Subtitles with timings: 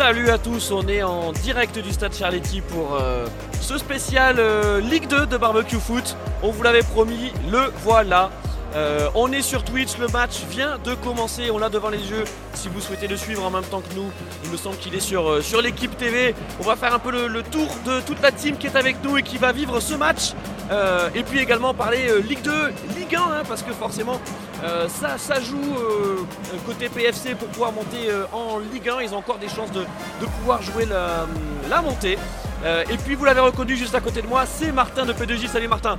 [0.00, 3.26] Salut à tous, on est en direct du stade Charletti pour euh,
[3.60, 6.16] ce spécial euh, Ligue 2 de barbecue foot.
[6.42, 8.30] On vous l'avait promis, le voilà.
[8.74, 12.24] Euh, on est sur Twitch, le match vient de commencer, on l'a devant les yeux.
[12.54, 14.10] Si vous souhaitez le suivre en même temps que nous,
[14.42, 16.34] il me semble qu'il est sur, l'équipe TV.
[16.60, 19.18] On va faire un peu le, tour de toute la team qui est avec nous
[19.18, 20.32] et qui va vivre ce match.
[21.14, 22.52] Et puis également parler Ligue 2,
[22.96, 24.18] Ligue 1, hein, parce que forcément
[24.62, 26.24] euh, ça, joue euh,
[26.66, 29.00] côté PFC pour pouvoir monter euh, en Ligue 1.
[29.02, 29.84] Ils ont encore des chances de,
[30.38, 32.18] pouvoir jouer la, montée.
[32.90, 35.48] Et puis vous l'avez reconnu juste à côté de moi, c'est Martin de P2J.
[35.48, 35.96] Salut Martin.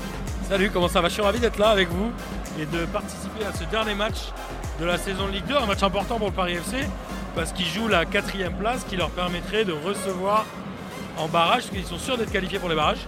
[0.47, 1.07] Salut, comment ça va?
[1.07, 2.11] Je suis ravi d'être là avec vous
[2.59, 4.17] et de participer à ce dernier match
[4.79, 6.85] de la saison Ligue 2, un match important pour le Paris FC
[7.35, 10.45] parce qu'ils jouent la quatrième place qui leur permettrait de recevoir
[11.17, 13.07] en barrage, parce qu'ils sont sûrs d'être qualifiés pour les barrages.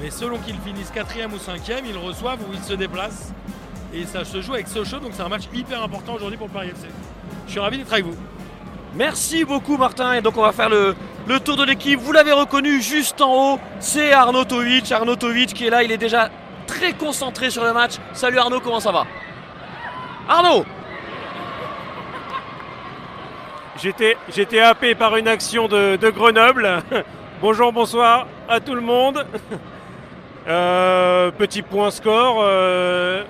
[0.00, 3.32] Mais selon qu'ils finissent quatrième ou cinquième, ils reçoivent ou ils se déplacent.
[3.94, 6.52] Et ça se joue avec Sochaux, donc c'est un match hyper important aujourd'hui pour le
[6.52, 6.88] Paris FC.
[7.46, 8.16] Je suis ravi d'être avec vous.
[8.94, 10.14] Merci beaucoup Martin.
[10.14, 10.96] Et donc on va faire le,
[11.28, 12.00] le tour de l'équipe.
[12.00, 14.90] Vous l'avez reconnu juste en haut, c'est Arnaud Tovic.
[14.90, 16.28] Arnaud Tovic qui est là, il est déjà
[16.66, 17.92] très concentré sur le match.
[18.14, 19.06] Salut Arnaud, comment ça va?
[20.28, 20.64] Arnaud
[23.80, 26.82] J'étais, j'étais happé par une action de, de Grenoble.
[27.40, 29.26] Bonjour, bonsoir à tout le monde.
[30.46, 32.40] Euh, petit point score.
[32.42, 33.24] euh,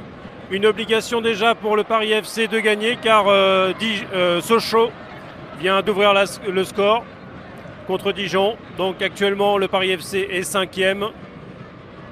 [0.51, 3.73] une obligation déjà pour le Paris FC de gagner car euh,
[4.13, 4.91] euh, Sochaux
[5.59, 6.13] vient d'ouvrir
[6.49, 7.05] le score
[7.87, 8.57] contre Dijon.
[8.77, 11.07] Donc actuellement le Paris FC est cinquième.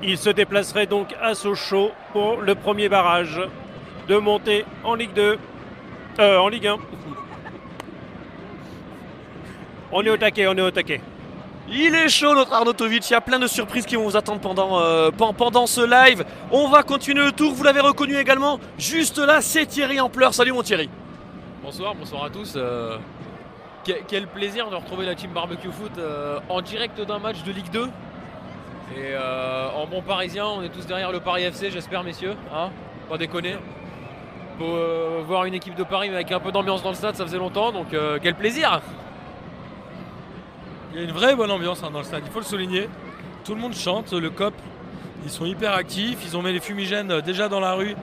[0.03, 3.41] Il se déplacerait donc à Sochaux pour le premier barrage
[4.08, 5.38] de monter en Ligue 2.
[6.19, 6.77] Euh, en Ligue 1.
[9.92, 11.00] On est au taquet, on est au taquet.
[11.75, 14.17] Il est chaud notre Arnaud Tovic, il y a plein de surprises qui vont vous
[14.17, 16.23] attendre pendant, euh, pen- pendant ce live.
[16.51, 18.61] On va continuer le tour, vous l'avez reconnu également.
[18.78, 20.34] Juste là, c'est Thierry en pleurs.
[20.34, 20.91] Salut mon Thierry.
[21.62, 22.55] Bonsoir, bonsoir à tous.
[22.56, 22.98] Euh,
[23.87, 27.53] que- quel plaisir de retrouver la team Barbecue Foot euh, en direct d'un match de
[27.53, 27.88] Ligue 2.
[28.94, 32.34] Et en bon parisien, on est tous derrière le Paris FC, j'espère, messieurs.
[32.55, 32.69] Hein
[33.09, 33.56] Pas déconner.
[34.59, 37.72] Voir une équipe de Paris avec un peu d'ambiance dans le stade, ça faisait longtemps,
[37.72, 37.87] donc
[38.22, 38.82] quel plaisir
[40.92, 42.88] Il y a une vraie bonne ambiance hein, dans le stade, il faut le souligner.
[43.44, 44.54] Tout le monde chante, le COP,
[45.25, 47.97] ils sont hyper actifs, ils ont mis les fumigènes euh, déjà dans la rue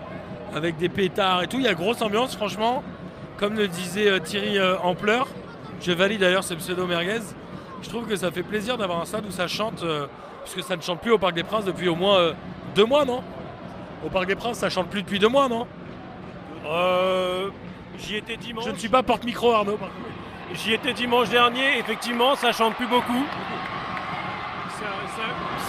[0.56, 1.58] avec des pétards et tout.
[1.58, 2.84] Il y a grosse ambiance, franchement.
[3.38, 5.28] Comme le disait euh, Thierry euh, en pleurs,
[5.82, 7.22] je valide d'ailleurs ce pseudo merguez.
[7.82, 10.08] Je trouve que ça fait plaisir d'avoir un stade où ça chante, euh,
[10.44, 12.34] puisque ça ne chante plus au Parc des Princes depuis au moins euh,
[12.76, 13.24] deux mois, non?
[14.06, 15.68] Au Parc des Princes, ça chante plus depuis deux mois, non?
[16.66, 17.50] Euh,
[17.98, 18.66] j'y étais dimanche.
[18.66, 19.78] Je ne suis pas porte-micro, Arnaud.
[19.78, 20.09] par contre.
[20.54, 23.26] J'y étais dimanche dernier, effectivement, ça chante plus beaucoup.
[24.80, 24.86] Ça,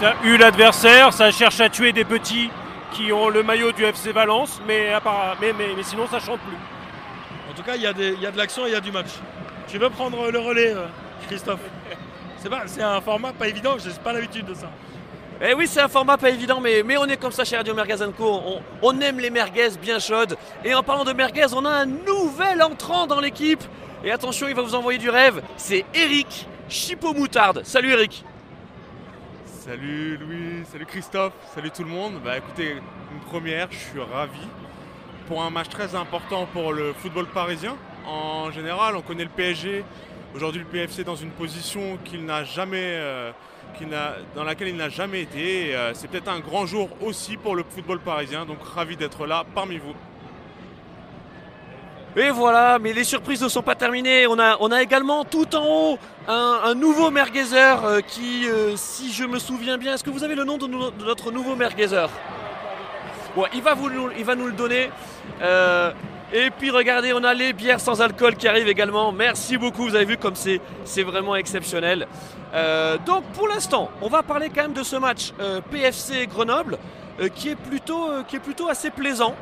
[0.01, 2.51] ça- ça eu l'adversaire, ça cherche à tuer des petits
[2.93, 6.19] qui ont le maillot du FC Valence, mais, à part- mais, mais, mais sinon ça
[6.19, 6.57] chante plus.
[7.51, 8.77] En tout cas, il y, a des- il y a de l'action et il y
[8.77, 9.11] a du match.
[9.69, 10.87] Tu veux prendre le relais, euh,
[11.29, 11.61] Christophe?
[12.39, 14.71] C'est pas, c'est un format pas évident, je n'ai pas l'habitude de ça.
[15.43, 17.75] Eh oui, c'est un format pas évident, mais, mais on est comme ça chez Radio
[17.75, 18.41] Merguez Co.
[18.45, 20.37] On, on aime les merguez bien chaudes.
[20.65, 23.63] Et en parlant de merguez, on a un nouvel entrant dans l'équipe.
[24.05, 25.43] Et attention, il va vous envoyer du rêve.
[25.57, 27.63] C'est Eric Chipot Moutarde.
[27.65, 28.25] Salut Eric.
[29.45, 32.15] Salut Louis, salut Christophe, salut tout le monde.
[32.25, 34.41] Bah écoutez, une première, je suis ravi
[35.29, 37.77] pour un match très important pour le football parisien.
[38.07, 39.85] En général, on connaît le PSG.
[40.35, 43.31] Aujourd'hui, le PFC est dans une position qu'il n'a jamais, euh,
[43.83, 45.75] n'a- dans laquelle il n'a jamais été.
[45.77, 48.47] Euh, c'est peut-être un grand jour aussi pour le football parisien.
[48.47, 49.95] Donc ravi d'être là parmi vous.
[52.17, 54.27] Et voilà, mais les surprises ne sont pas terminées.
[54.27, 59.39] On a, également tout en haut un, nouveau merguezeur euh, qui, euh, si je me
[59.39, 60.67] souviens bien, est-ce que vous avez le nom de,
[61.05, 62.11] notre nouveau merguezeur?
[63.37, 64.91] Ouais, il va, nous- le donner.
[65.41, 65.93] Euh,
[66.33, 69.13] et puis regardez, on a les bières sans alcool qui arrivent également.
[69.13, 72.09] Merci beaucoup, vous avez vu comme c'est vraiment exceptionnel.
[73.07, 75.33] Donc pour l'instant, on va parler quand même de ce match
[75.71, 76.79] PFC Grenoble
[77.29, 79.35] qui, est plutôt, euh, qui est plutôt assez plaisant.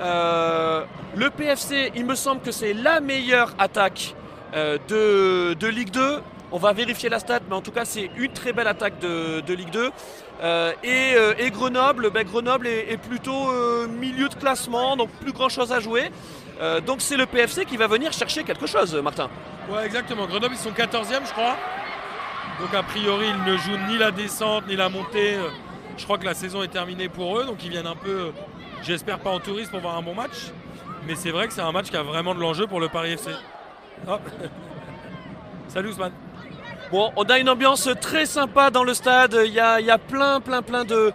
[0.00, 0.84] Euh,
[1.16, 4.14] le PFC, il me semble que c'est la meilleure attaque
[4.54, 6.20] euh, de, de Ligue 2.
[6.54, 9.40] On va vérifier la stat, mais en tout cas, c'est une très belle attaque de,
[9.40, 9.90] de Ligue 2.
[10.42, 15.32] Euh, et, euh, et Grenoble, ben, Grenoble est, plutôt euh, milieu de classement, donc plus
[15.32, 16.10] grand chose à jouer.
[16.60, 19.30] Euh, donc c'est le PFC qui va venir chercher quelque chose, Martin.
[19.70, 20.26] Ouais, exactement.
[20.26, 21.56] Grenoble, ils sont 14e, je crois.
[22.60, 25.36] Donc, a priori, ils ne jouent ni la descente, ni la montée.
[25.96, 27.44] Je crois que la saison est terminée pour eux.
[27.44, 28.32] Donc, ils viennent un peu,
[28.82, 30.50] j'espère pas en touriste pour voir un bon match.
[31.06, 33.12] Mais c'est vrai que c'est un match qui a vraiment de l'enjeu pour le Paris
[33.12, 33.30] FC.
[35.68, 36.12] Salut Ousmane.
[36.90, 39.36] Bon, on a une ambiance très sympa dans le stade.
[39.46, 41.12] Il y a, il y a plein, plein, plein de,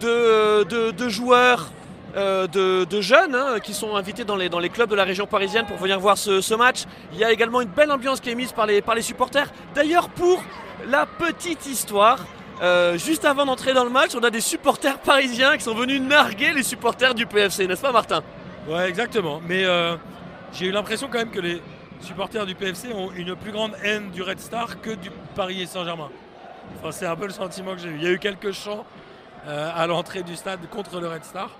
[0.00, 1.70] de, de- joueurs
[2.16, 5.04] euh, de, de jeunes hein, qui sont invités dans les, dans les clubs de la
[5.04, 6.84] région parisienne pour venir voir ce, ce match.
[7.12, 9.50] Il y a également une belle ambiance qui est mise par les, par les supporters.
[9.74, 10.42] D'ailleurs, pour
[10.86, 12.18] la petite histoire,
[12.62, 16.00] euh, juste avant d'entrer dans le match, on a des supporters parisiens qui sont venus
[16.00, 18.22] narguer les supporters du PFC, n'est-ce pas Martin?
[18.66, 19.42] Ouais, exactement.
[19.46, 19.96] Mais euh,
[20.54, 21.60] j'ai eu l'impression quand même que les
[22.00, 26.10] supporters du PFC ont une plus grande haine du Red Star que du Paris Saint-Germain.
[26.90, 27.96] C'est un peu le sentiment que j'ai eu.
[27.96, 28.86] Il y a eu quelques chants
[29.46, 31.50] euh, à l'entrée du stade contre le Red Star,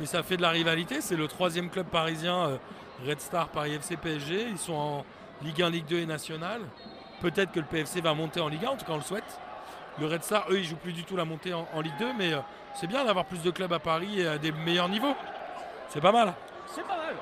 [0.00, 1.02] mais ça fait de la rivalité.
[1.02, 2.58] C'est le troisième club parisien,
[3.06, 4.46] Red Star, Paris FC, PSG.
[4.50, 5.04] Ils sont en
[5.42, 6.62] Ligue 1, Ligue 2 et Nationale.
[7.20, 9.38] Peut-être que le PFC va monter en Ligue 1, en tout cas on le souhaite.
[10.00, 12.06] Le Red Star, eux, ils jouent plus du tout la montée en, en Ligue 2,
[12.16, 12.38] mais euh,
[12.74, 15.14] c'est bien d'avoir plus de clubs à Paris et à des meilleurs niveaux.
[15.88, 16.34] C'est pas mal.
[16.66, 17.14] C'est pas mal.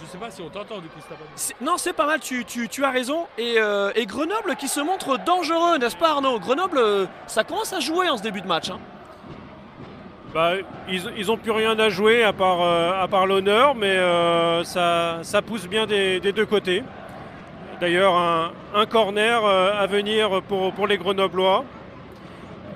[0.00, 1.26] Je sais pas si on t'entend du coup, Stéphane.
[1.34, 3.26] C'est- Non, c'est pas mal, tu, tu- tu as raison.
[3.36, 6.38] Et, euh, et Grenoble qui se montre dangereux, n'est-ce pas Arnaud?
[6.38, 8.70] Grenoble, euh, ça commence à jouer en ce début de match.
[8.70, 8.78] hein.
[10.32, 10.52] Bah,
[10.88, 14.62] ils, ils ont plus rien à jouer à part, euh, à part l'honneur, mais euh,
[14.62, 16.84] ça, ça pousse bien des, des deux côtés.
[17.80, 21.64] D'ailleurs, un, un corner euh, à venir pour, pour les Grenoblois.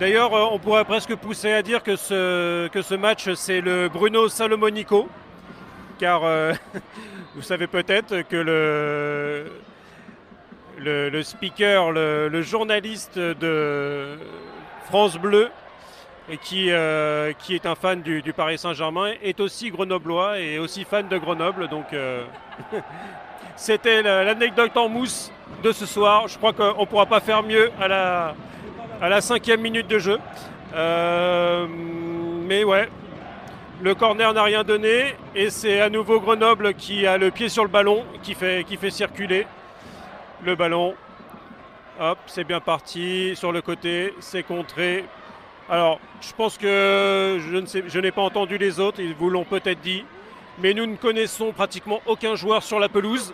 [0.05, 5.09] D'ailleurs, euh, on pourrait presque pousser à dire que ce, match, c'est le Bruno Salomonico.
[5.99, 6.53] Car euh,
[7.35, 8.37] vous savez peut-être que
[10.77, 14.19] le, speaker, le, journaliste de
[14.89, 15.49] France Bleu,
[16.43, 21.17] qui, euh, est un fan du, Paris Saint-Germain, est aussi grenoblois et aussi fan de
[21.17, 21.69] Grenoble.
[21.69, 21.87] Donc
[23.57, 26.29] c'était la- l'anecdote en mousse de ce soir.
[26.29, 28.35] Je crois qu'on ne pourra pas faire mieux à la,
[29.01, 30.19] à la cinquième minute de jeu.
[30.75, 32.89] Euh, mais ouais,
[33.83, 37.65] le corner n'a rien donné et c'est à nouveau Grenoble qui a le pied sur
[37.65, 39.47] le ballon, qui fait, circuler
[40.45, 40.95] le ballon.
[42.01, 45.05] Hop, c'est bien parti sur le côté, c'est contré.
[45.71, 50.05] Alors, je pense que je n'ai pas entendu les autres, ils vous l'ont peut-être dit,
[50.59, 53.33] mais nous ne connaissons pratiquement aucun joueur sur la pelouse.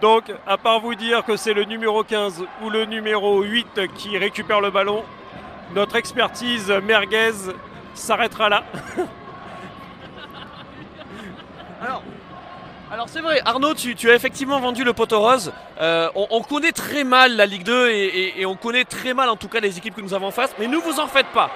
[0.00, 4.16] Donc, à part vous dire que c'est le numéro 15 ou le numéro 8 qui
[4.16, 5.02] récupère le ballon,
[5.74, 7.32] notre expertise merguez
[7.94, 8.62] s'arrêtera là.
[11.80, 12.02] Alors,
[12.90, 15.52] alors c'est vrai, Arnaud, tu, tu as effectivement vendu le poteau rose.
[15.80, 19.14] Euh, on, on connaît très mal la Ligue 2 et, et- et on connaît très
[19.14, 21.06] mal en tout cas les équipes que nous avons en face, mais ne vous en
[21.06, 21.50] faites pas.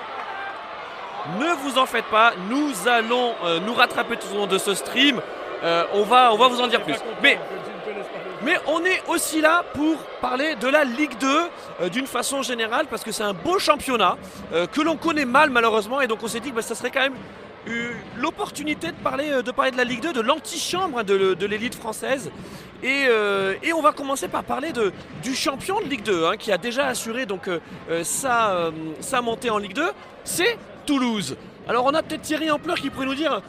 [1.41, 4.75] Ne vous en faites pas, nous allons euh, nous rattraper tout au long de ce
[4.75, 5.21] stream.
[5.65, 6.97] Euh, on, va, on va vous en dire plus.
[7.23, 7.39] Mais
[8.44, 12.87] mais on est aussi là pour parler de la Ligue 2 euh, d'une façon générale
[12.91, 14.17] parce que c'est un beau championnat
[14.53, 16.91] euh, que l'on connaît mal malheureusement et donc on s'est dit que bah, ça serait
[16.91, 17.15] quand même
[17.69, 21.75] euh, l'opportunité de parler, de parler de la Ligue 2, de l'antichambre hein, de, l'élite
[21.77, 22.31] française.
[22.83, 23.06] Et,
[23.62, 24.93] et on va commencer par parler de,
[25.23, 27.49] du champion de Ligue 2 hein, qui a déjà assuré donc,
[28.03, 29.93] sa, sa montée en Ligue 2,
[30.25, 31.37] c'est Toulouse.
[31.69, 33.41] Alors on a peut-être Thierry Ampleur qui pourrait nous dire,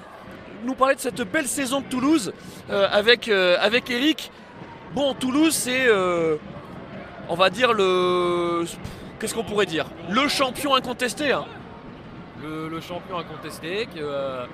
[0.64, 2.32] nous parler de cette belle saison de Toulouse
[2.70, 4.30] avec, avec Eric.
[4.94, 6.38] Bon, Toulouse, c'est, euh,
[7.30, 8.64] on va dire, le.
[9.20, 9.86] Qu'est-ce qu'on pourrait dire?
[10.10, 11.32] Le champion incontesté.
[11.32, 11.46] hein.
[12.44, 14.46] le, champion incontesté qui, euh,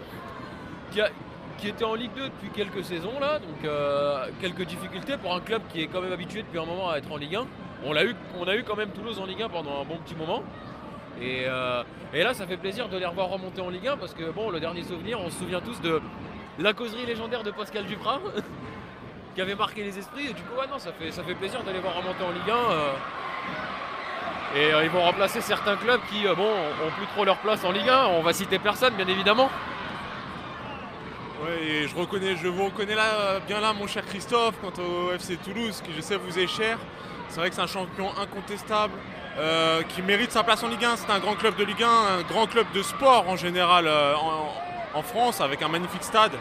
[0.91, 1.09] qui, a-
[1.57, 5.39] qui était en Ligue 2 depuis quelques saisons là, donc euh, quelques difficultés pour un
[5.39, 7.45] club qui est quand même habitué depuis un moment à être en Ligue 1.
[7.85, 9.97] On l'a eu, on a eu quand même Toulouse en Ligue 1 pendant un bon
[10.05, 10.43] petit moment.
[11.21, 11.45] Et,
[12.13, 14.51] et là, ça fait plaisir de les revoir remonter en Ligue 1 parce que bon,
[14.51, 15.99] le dernier souvenir, on se souvient tous de
[16.59, 18.19] la causerie légendaire de Pascal Duprat
[19.35, 20.27] qui avait marqué les esprits.
[20.27, 22.53] Et du coup, ça fait, ça fait plaisir de les voir remonter en Ligue 1.
[22.53, 22.91] euh.
[24.55, 27.63] Et euh, ils vont remplacer certains clubs qui, euh, bon, ont plus trop leur place
[27.63, 28.07] en Ligue 1.
[28.07, 29.49] On va citer personne, bien évidemment.
[31.43, 35.11] Ouais, et je, reconnais, je vous reconnais là, bien là, mon cher Christophe, quant au
[35.13, 36.77] FC Toulouse, qui je sais vous est cher.
[37.29, 38.93] C'est vrai que c'est un champion incontestable,
[39.89, 40.97] qui mérite sa place en Ligue 1.
[40.97, 44.51] C'est un grand club de Ligue 1, un grand club de sport en général en,
[44.97, 46.31] en France, avec un magnifique stade.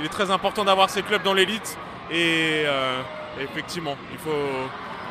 [0.00, 1.78] Il est très important d'avoir ces clubs dans l'élite.
[2.10, 3.02] Et euh,
[3.40, 4.30] effectivement, il faut,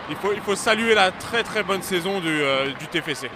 [0.10, 3.30] il, faut, il faut saluer la très très bonne saison du, euh, TFC.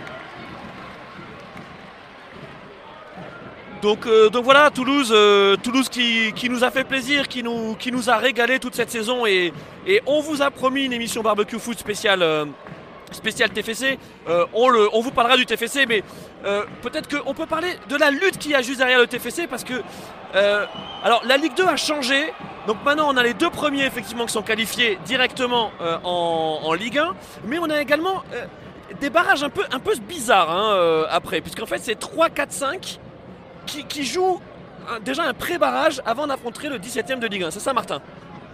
[3.81, 5.13] Donc, euh, donc voilà, Toulouse,
[5.61, 8.91] Toulouse qui, qui nous a fait plaisir, qui nous, qui nous a régalé toute cette
[8.91, 9.25] saison.
[9.25, 9.53] Et,
[9.87, 12.47] et on vous a promis une émission barbecue foot spéciale.
[13.53, 13.99] TFC,
[14.53, 16.03] on, le, on vous parlera du TFC, mais
[16.81, 19.63] peut-être qu'on peut parler de la lutte qu'il y a juste derrière le TFC parce
[19.63, 19.83] que
[21.03, 22.33] alors la Ligue 2 a changé,
[22.67, 26.99] donc maintenant on a les deux premiers effectivement qui sont qualifiés directement euh, en, Ligue
[26.99, 27.13] 1,
[27.45, 28.45] mais on a également euh,
[29.01, 29.63] des barrages un peu,
[30.07, 32.99] bizarres hein, euh, après, puisqu'en fait c'est 3, 4, 5
[33.65, 34.41] qui, jouent
[35.05, 38.01] déjà un pré-barrage avant d'affronter le 17ème de Ligue 1, c'est ça Martin?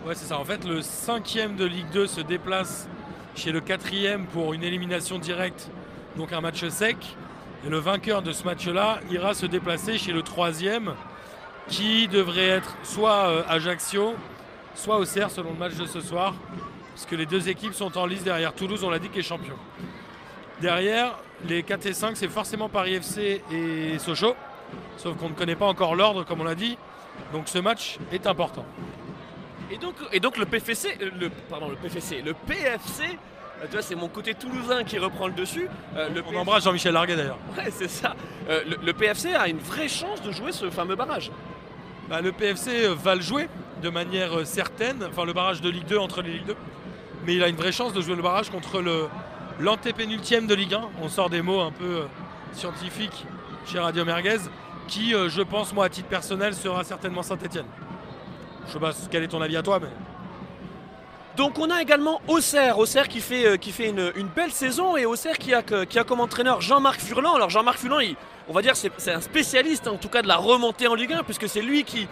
[0.06, 0.40] Ouais, c'est ça.
[0.40, 2.88] En fait, le cinquième de Ligue 2 se déplace
[3.36, 5.70] chez le quatrième pour une élimination directe,
[6.16, 6.98] donc un match sec.
[7.66, 10.94] Et le vainqueur de ce match-là ira se déplacer chez le troisième
[11.70, 14.16] qui devrait être soit euh, Ajaccio,
[14.76, 16.34] soit Auxerre selon le match de ce soir.
[16.94, 19.24] Parce que les deux équipes sont en lice derrière Toulouse, on l'a dit, qui est
[19.24, 19.56] champion.
[20.62, 24.36] Derrière, les 4 et 5, c'est forcément Paris FC et Sochaux.
[24.98, 26.78] Sauf qu'on ne connaît pas encore l'ordre, comme on l'a dit.
[27.32, 28.66] Donc ce match est important.
[29.72, 33.04] Et donc, et donc le PFC, euh, le, pardon, le PFC, le PFC,
[33.62, 35.68] euh, tu vois, c'est mon côté toulousain qui reprend le dessus.
[35.96, 37.38] Euh, le On PFC embrasse Jean-Michel Larguet d'ailleurs.
[37.58, 38.16] Ouais, c'est ça.
[38.50, 41.32] Euh, le, le PFC a une vraie chance de jouer ce fameux barrage.
[42.10, 43.48] Bah, le PFC va le jouer
[43.84, 46.56] de manière euh, certaine, enfin le barrage de Ligue 2 entre les Ligue 2.
[47.26, 48.82] Mais il a une vraie chance de jouer le barrage contre
[49.60, 50.82] l'antépénultième de Ligue 1.
[51.04, 52.04] On sort des mots un peu euh,
[52.54, 53.26] scientifiques
[53.66, 54.40] chez Radio Merguez,
[54.88, 57.68] qui, euh, je pense, moi, à titre personnel, sera certainement Saint-Etienne.
[58.68, 59.90] Je sais pas quel est ton avis à toi, mais.
[61.38, 65.54] Donc on a également Auxerre, Auxerre qui fait, euh, une, belle saison et Auxerre qui
[65.54, 67.36] a, que- qui a comme entraîneur Jean-Marc Furlan.
[67.36, 68.16] Alors Jean-Marc Furlan, il-
[68.50, 71.24] on va dire c'est un spécialiste en tout cas de la remontée en Ligue 1
[71.24, 72.08] puisque c'est lui qui,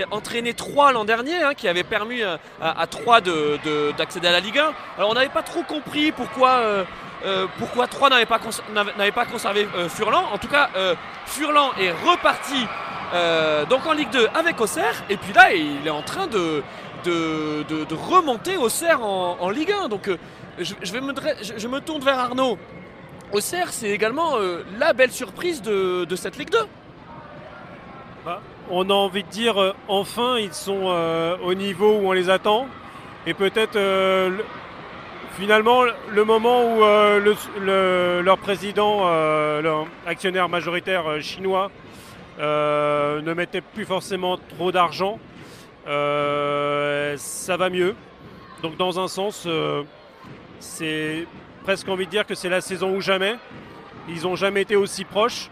[0.00, 3.92] a entraîné Troyes l'an dernier, hein, qui avait permis euh, à, à Troyes de- de-
[3.98, 4.72] d'accéder à la Ligue 1.
[4.96, 6.84] Alors on n'avait pas trop compris pourquoi, euh,
[7.24, 10.22] euh, pourquoi Troyes n'avait pas, pas conservé Furlan.
[10.32, 10.70] En tout cas,
[11.26, 12.66] Furlan est reparti
[13.68, 16.62] donc en Ligue 2 avec Auxerre et puis là il est en train de
[17.04, 19.88] de, de- remonter Auxerre en, Ligue 1.
[19.88, 20.08] Donc
[20.58, 21.12] je, vais me,
[21.56, 22.58] je me tourne vers Arnaud.
[23.32, 26.58] Auxerre, c'est également euh, la belle surprise de, cette Ligue 2.
[28.72, 32.30] On a envie de dire, euh, enfin, ils sont euh, au niveau où on les
[32.30, 32.66] attend.
[33.26, 34.44] Et peut-être, le-
[35.36, 35.82] finalement,
[36.12, 39.00] le moment où le- le- leur président,
[39.60, 41.70] leur actionnaire majoritaire chinois,
[42.38, 45.18] ne mettait plus forcément trop d'argent,
[45.84, 47.94] ça va mieux.
[48.62, 49.46] Donc, dans un sens,
[50.60, 51.26] c'est
[51.62, 53.36] presque envie de dire que c'est la saison ou jamais.
[54.08, 55.50] Ils n'ont jamais été aussi proches.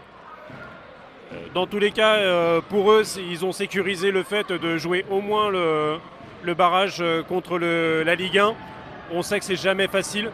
[1.31, 5.05] Euh, Dans tous les cas, euh, pour eux, ils ont sécurisé le fait de jouer
[5.09, 5.99] au moins le,
[6.55, 8.53] barrage euh, contre la Ligue 1.
[9.11, 10.31] On sait que c'est jamais facile.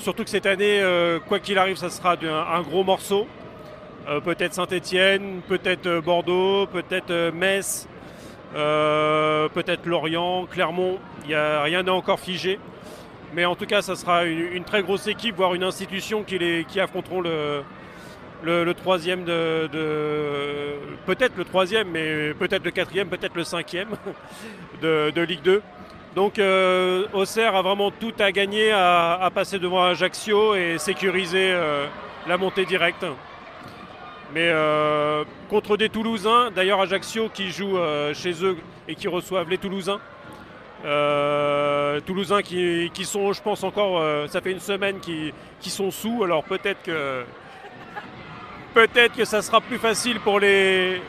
[0.00, 0.84] Surtout que cette année,
[1.26, 3.26] quoi qu'il arrive, ça sera un, gros morceau.
[4.24, 7.88] Peut-être Saint-Etienne, peut-être Bordeaux, peut-être Metz,
[8.52, 10.98] peut-être Lorient, Clermont.
[11.32, 12.58] A, rien n'est encore figé.
[13.32, 16.66] Mais en tout cas, ça sera une, très grosse équipe, voire une institution qui, les,
[16.80, 19.68] affronteront le, troisième de,
[21.06, 23.90] peut-être le troisième, mais peut-être le quatrième, peut-être le cinquième
[24.82, 25.62] de, Ligue 2.
[26.16, 31.86] Donc euh, Auxerre a vraiment tout à gagner à, passer devant Ajaccio et sécuriser euh,
[32.26, 33.06] la montée directe.
[34.34, 37.78] Mais euh, contre des Toulousains, d'ailleurs Ajaccio qui joue
[38.12, 38.56] chez eux
[38.88, 40.00] et qui reçoivent les Toulousains.
[40.84, 45.32] Euh, Toulousains qui, sont, je pense encore, euh, ça fait une semaine qui,
[45.70, 47.24] sont sous, alors peut-être que
[48.72, 51.00] peut-être ça sera plus facile pour les,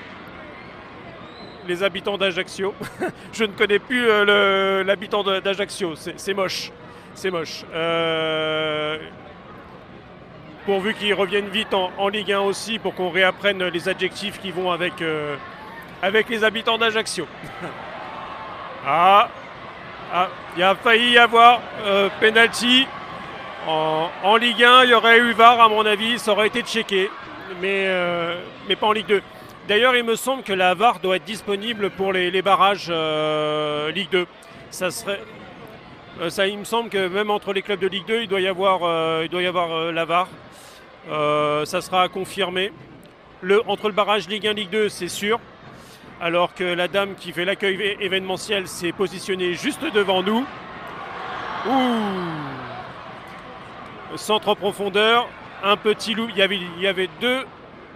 [1.81, 2.73] habitants d'Ajaccio.
[3.33, 6.71] Je ne connais plus euh, l'habitant d'Ajaccio, c'est moche.
[7.13, 7.63] C'est moche.
[10.65, 14.51] Pourvu qu'ils reviennent vite en, en Ligue 1 aussi, pour qu'on réapprenne les adjectifs qui
[14.51, 14.93] vont avec,
[16.01, 17.25] avec les habitants d'Ajaccio.
[18.85, 19.29] ah,
[20.13, 20.27] ah,
[20.57, 22.85] il a failli y avoir euh, penalty.
[23.67, 27.11] En, Ligue 1, il y aurait eu VAR à mon avis, ça aurait été checké,
[27.61, 28.35] mais, euh,
[28.79, 29.21] pas en Ligue 2.
[29.67, 34.09] D'ailleurs, il me semble que la VAR doit être disponible pour les, barrages euh, Ligue
[34.09, 34.25] 2.
[34.71, 35.21] Ça serait,
[36.19, 38.41] euh, ça, il me semble que même entre les clubs de Ligue 2, il doit
[38.41, 38.79] y avoir,
[39.23, 40.27] il la VAR.
[41.65, 42.73] Ça sera à confirmer.
[43.41, 45.39] Le, entre le barrage Ligue 1 Ligue 2, c'est sûr.
[46.23, 50.45] Alors que la dame qui fait l'accueil événementiel s'est positionnée juste devant nous.
[51.67, 52.27] Ouh
[54.17, 55.27] Centre en profondeur,
[55.63, 56.27] un petit loup.
[56.29, 57.43] Il y avait, il y avait deux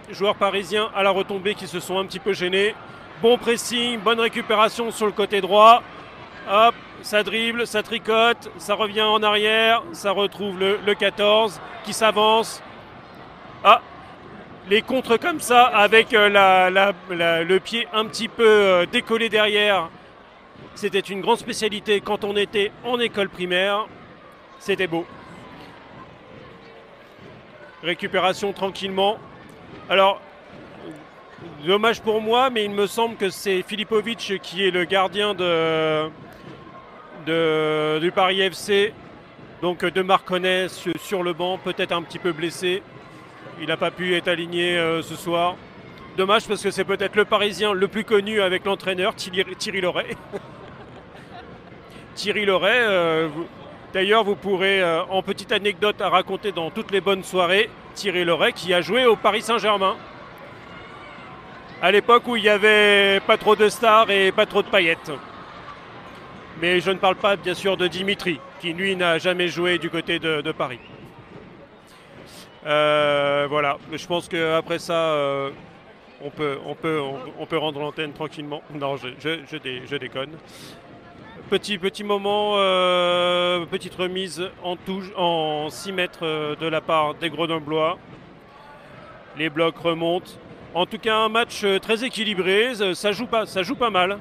[0.09, 2.73] joueurs parisiens à la retombée qui se sont un petit peu gênés.
[3.21, 5.83] Bon pressing, bonne récupération sur le côté droit.
[6.49, 11.93] Hop, ça dribble, ça tricote, ça revient en arrière, ça retrouve le, le 14 qui
[11.93, 12.63] s'avance.
[13.63, 13.81] Ah,
[14.69, 16.29] les contres comme ça avec euh,
[17.09, 19.89] le pied un petit peu euh, décollé derrière.
[20.73, 23.87] C'était une grande spécialité quand on était en école primaire.
[24.59, 25.05] C'était beau.
[27.83, 29.19] Récupération tranquillement.
[29.89, 30.19] Alors,
[31.65, 35.33] dommage pour moi, mais il me semble que c'est Filipovic qui est le gardien
[38.01, 38.93] du Paris FC.
[39.61, 42.81] Donc de Marconnet sur le banc, peut-être un petit peu blessé.
[43.61, 45.55] Il n'a pas pu être aligné euh, ce soir.
[46.17, 50.17] Dommage parce que c'est peut-être le Parisien le plus connu avec l'entraîneur Thierry, Loret.
[52.15, 53.29] Thierry Loret, euh,
[53.93, 58.25] d'ailleurs vous pourrez euh, en petite anecdote à raconter dans toutes les bonnes soirées, Thierry
[58.25, 59.95] Loret qui a joué au Paris Saint-Germain.
[61.81, 65.11] à l'époque où il n'y avait pas trop de stars et pas trop de paillettes.
[66.61, 69.89] Mais je ne parle pas bien sûr de Dimitri, qui lui n'a jamais joué du
[69.89, 70.79] côté de Paris.
[72.65, 75.51] Euh, voilà, je pense qu'après ça, euh,
[76.23, 76.57] on, peut,
[77.57, 78.61] rendre l'antenne tranquillement.
[78.73, 80.31] Non, je, je, je, dé- je déconne.
[81.49, 87.29] Petit, petit moment, euh, petite remise en, touche, en 6 mètres de la part des
[87.29, 87.99] Grenoblois.
[89.37, 90.31] Les blocs remontent.
[90.73, 92.73] En tout cas, un match très équilibré.
[92.95, 94.17] Ça- joue pas, mal.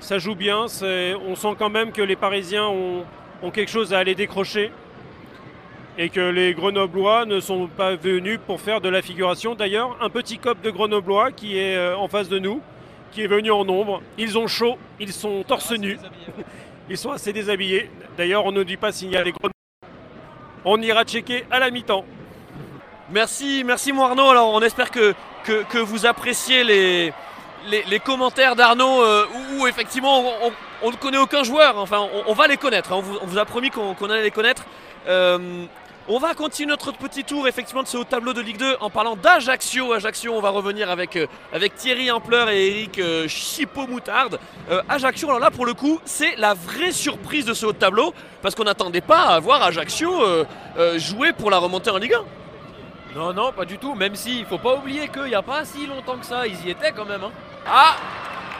[0.00, 0.62] Ça joue bien.
[0.62, 4.72] On sent quand même que les Parisiens ont quelque chose à aller décrocher.
[5.96, 9.54] Et que les Grenoblois ne sont pas venus pour faire de la figuration.
[9.54, 12.60] D'ailleurs, un petit cop de Grenoblois qui est euh, en face de nous,
[13.12, 14.02] qui est venu en nombre.
[14.18, 15.98] Ils ont chaud, ils sont torse nu.
[16.90, 17.88] Ils sont assez déshabillés.
[18.18, 19.52] D'ailleurs, on ne dit pas s'il y a des Grenoblois.
[20.66, 22.04] On ira checker à la mi-temps.
[23.10, 24.28] Merci, merci mon Arnaud.
[24.28, 27.12] Alors on espère que, que, que vous appréciez les,
[27.68, 29.24] les, les commentaires d'Arnaud euh,
[29.56, 31.78] où, où effectivement on, on- on ne connaît aucun joueur.
[31.78, 32.92] Enfin, on, on va les connaître.
[32.92, 32.96] hein.
[32.96, 34.64] On, vous, on vous a promis qu'on qu'on allait les connaître.
[35.08, 35.64] Euh,
[36.06, 38.90] on va continuer notre petit tour effectivement de ce haut tableau de Ligue 2 en
[38.90, 39.92] parlant d'Ajaccio.
[39.94, 44.38] Ajaccio, on va revenir avec, euh, avec Thierry Ampleur et Eric euh, Chipot-Moutarde.
[44.70, 48.12] Euh, Ajaccio, alors là pour le coup, c'est la vraie surprise de ce haut tableau
[48.42, 50.12] parce qu'on n'attendait pas à voir Ajaccio
[50.96, 53.18] jouer pour la remontée en Ligue 1.
[53.18, 53.94] Non, non, pas du tout.
[53.94, 56.66] Même si, il faut pas oublier qu'il n'y a pas si longtemps que ça, ils
[56.66, 57.22] y étaient quand même.
[57.24, 57.30] hein.
[57.66, 57.94] Ah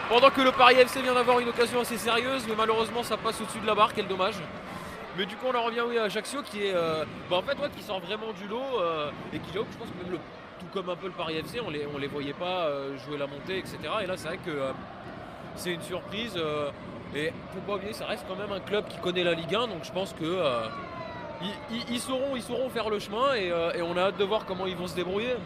[0.08, 3.40] Pendant que le Paris FC vient d'avoir une occasion assez sérieuse, mais malheureusement ça passe
[3.40, 4.36] au-dessus de la barre, quel dommage.
[5.16, 7.56] Mais du coup on en revient oui, à Ajaccio qui est, euh, bah, en fait,
[7.58, 10.18] ouais, qui sort vraiment du lot euh, et qui là, je pense que même
[10.58, 13.18] tout comme un peu le Paris FC, on les, on les voyait pas euh, jouer
[13.18, 13.78] la montée, etc.
[14.02, 14.72] Et là c'est vrai que
[15.56, 16.36] c'est une surprise.
[17.14, 19.68] et faut pas oublier, ça reste quand même un club qui connaît la Ligue 1,
[19.68, 20.42] donc je pense que
[21.90, 24.66] ils, sauront, ils sauront faire le chemin et, et on a hâte de voir comment
[24.66, 25.36] ils vont se débrouiller.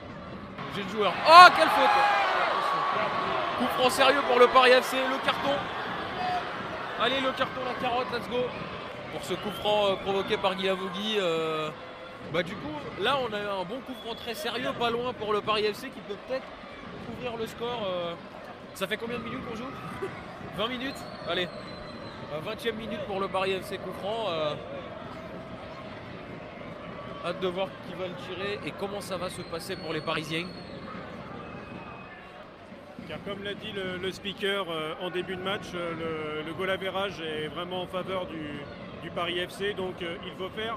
[0.75, 1.13] J'ai le joueur.
[1.29, 1.91] Oh, quelle faute
[3.59, 5.57] Coup franc sérieux pour le Paris FC, le carton.
[7.01, 8.47] Allez, le carton, la carotte, let's go.
[9.13, 11.17] Pour ce coup franc euh, provoqué par Guilavogui.
[11.19, 11.71] euh,
[12.33, 15.33] bah du coup, là on a un bon coup franc très sérieux, pas loin pour
[15.33, 16.47] le Paris FC qui peut peut-être
[17.13, 17.87] ouvrir le score.
[17.87, 18.15] euh.
[18.75, 19.71] Ça fait combien de minutes qu'on joue?
[20.57, 20.97] 20 minutes?
[21.29, 21.49] Allez.
[22.45, 24.27] 20 e minute pour le Paris FC coup franc.
[27.25, 30.01] Hâte de voir qui va le tirer et comment ça va se passer pour les
[30.01, 30.47] Parisiens.
[33.09, 34.67] Car comme l'a dit le, speaker
[35.01, 38.61] en début de match, le, le goal est vraiment en faveur du,
[39.03, 39.75] du Paris FC.
[39.75, 40.77] Donc euh, il faut faire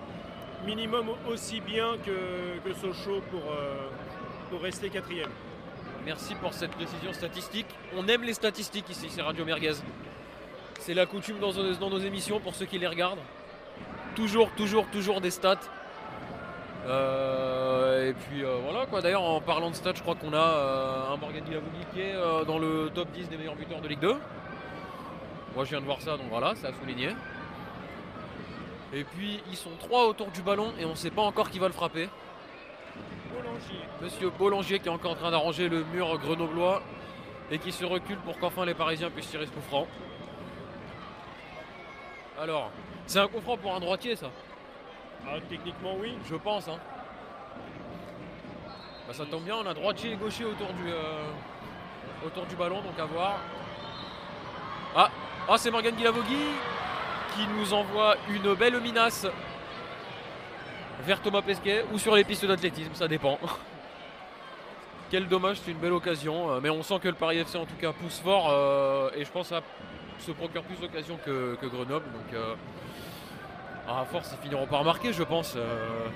[0.65, 5.29] minimum aussi bien que, que Sochaux pour, euh, rester quatrième.
[6.05, 7.67] Merci pour cette précision statistique.
[7.95, 9.73] On aime les statistiques ici, c'est Radio Merguez.
[10.79, 11.53] C'est la coutume dans,
[11.89, 13.19] nos- émissions pour ceux qui les regardent.
[14.15, 15.59] Toujours, toujours, toujours des stats.
[16.87, 19.01] Euh, et puis voilà quoi.
[19.01, 21.43] D'ailleurs, en parlant de stats, je crois qu'on a un Morgan
[21.93, 22.13] qui est
[22.47, 24.15] dans le top 10 des meilleurs buteurs de Ligue 2.
[25.55, 27.09] Moi, je viens de voir ça, donc voilà, c'est à souligner.
[28.93, 31.59] Et puis, ils sont trois autour du ballon et on ne sait pas encore qui
[31.59, 32.09] va le frapper.
[34.01, 36.81] Monsieur Bollangier qui est encore en train d'arranger le mur grenoblois
[37.49, 39.87] et qui se recule pour qu'enfin les Parisiens puissent tirer ce coup franc.
[42.39, 42.71] Alors,
[43.05, 44.27] c'est un coup franc pour un droitier ça,
[45.27, 46.17] Ah, techniquement oui.
[46.29, 46.67] je pense.
[46.67, 46.79] hein.
[49.07, 51.23] Bah, ça tombe bien, on a droitier et gaucher autour du, euh,
[52.25, 53.37] autour du ballon, donc à voir.
[54.95, 55.09] Ah,
[55.47, 56.37] ah c'est Morgan Guilavogui
[57.35, 59.25] qui nous envoie une belle menace
[61.05, 63.37] vers Thomas Pesquet ou sur les pistes d'athlétisme, ça dépend.
[65.09, 66.51] Quel dommage, c'est une belle occasion.
[66.51, 69.25] euh, Mais on sent que le Paris FC en tout cas pousse fort euh, et
[69.25, 69.61] je pense à
[70.19, 72.05] se procure plus d'occasions que, que Grenoble.
[72.11, 72.55] Donc euh,
[73.89, 75.55] à force ils finiront par marquer je pense.
[75.57, 76.07] euh,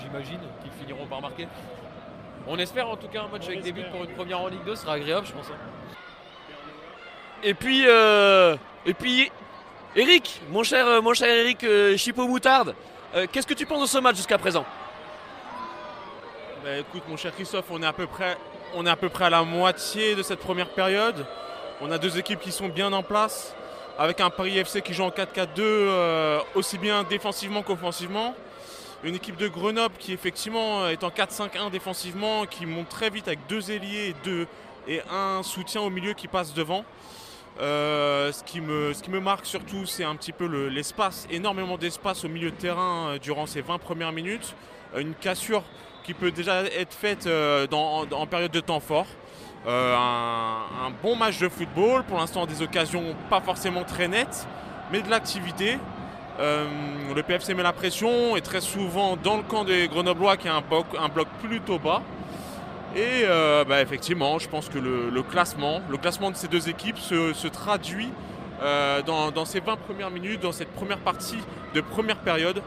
[0.00, 1.48] J'imagine qu'ils finiront par marquer.
[2.46, 4.48] On espère en tout cas un match On avec des buts pour une première en
[4.48, 5.50] Ligue 2 sera agréable je pense.
[7.46, 9.30] Et puis, euh, et puis,
[9.94, 12.74] Eric, mon cher, euh, mon cher Eric euh, Chipot-Moutarde,
[13.14, 14.64] euh, qu'est-ce que tu penses de ce match jusqu'à présent?
[16.64, 18.38] Bah, écoute mon cher Christophe, on est à peu près,
[18.74, 21.26] on est à peu près à la moitié de cette première période.
[21.82, 23.54] On a deux équipes qui sont bien en place,
[23.98, 28.34] avec un Paris FC qui joue en 4-4-2 euh, aussi bien défensivement qu'offensivement.
[29.02, 33.40] Une équipe de Grenoble qui effectivement est en 4-5-1 défensivement, qui monte très vite avec
[33.50, 34.46] deux ailiers et, deux,
[34.88, 36.86] et un soutien au milieu qui passe devant.
[37.60, 42.28] Euh, ce, qui me, marque surtout, c'est un petit peu le- l'espace, énormément d'espace au
[42.28, 44.54] milieu de terrain euh, durant ces 20 premières minutes.
[44.94, 45.62] Euh, Une cassure
[46.02, 47.26] qui peut déjà être faite
[47.72, 49.06] en, période de temps fort.
[49.66, 54.46] Un, bon match de football, pour l'instant des occasions pas forcément très nettes,
[54.92, 55.78] mais de l'activité.
[56.38, 60.56] Le PFC met la pression et très souvent dans le camp des Grenoblois qui a
[60.56, 62.02] un bloc plutôt bas.
[62.94, 66.98] Et euh, bah, effectivement, je pense que le, classement, le classement de ces deux équipes
[66.98, 68.10] se, traduit
[68.62, 71.38] euh, dans, ces 20 premières minutes, dans cette première partie
[71.74, 72.58] de première période.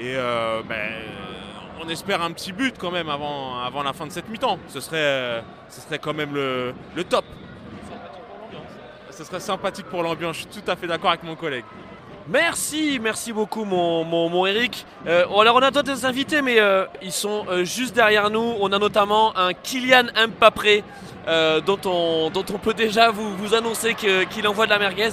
[0.00, 0.74] Et euh, bah,
[1.80, 4.58] on espère un petit but quand même avant, avant la fin de cette mi-temps.
[4.66, 7.24] Ce serait, ce serait quand même le, le top.
[9.12, 11.64] Ce serait sympathique pour l'ambiance, je suis tout à fait d'accord avec mon collègue.
[12.30, 14.86] Merci, merci beaucoup mon, mon, Eric.
[15.08, 18.54] Euh, alors on a d'autres invités mais euh, ils sont euh, juste derrière nous.
[18.60, 20.04] On a notamment un Kylian
[20.38, 20.84] Mbappé
[21.66, 25.10] dont, on, dont on peut déjà vous, vous annoncer qu'il envoie de la merguez.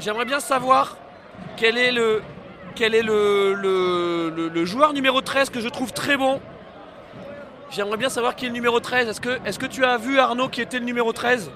[0.00, 0.96] J'aimerais bien savoir
[1.56, 2.22] quel est le,
[2.74, 6.40] quel est le- le joueur numéro 13 que je trouve très bon.
[7.70, 9.08] J'aimerais bien savoir qui est le numéro 13.
[9.08, 11.50] Est-ce que, est que tu as vu Arnaud qui était le numéro 13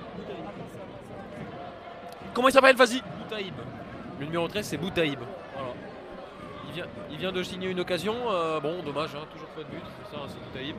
[2.35, 2.77] Comment il s'appelle?
[2.77, 3.03] Vas-y.
[4.23, 5.19] Le numéro 13, c'est Boutaïb.
[5.57, 5.73] Voilà.
[6.69, 8.15] Il, vient, il vient de signer une occasion.
[8.31, 9.83] euh, bon, dommage, hein, toujours pas de but.
[10.09, 10.77] C'est ça, c'est Boutaïb.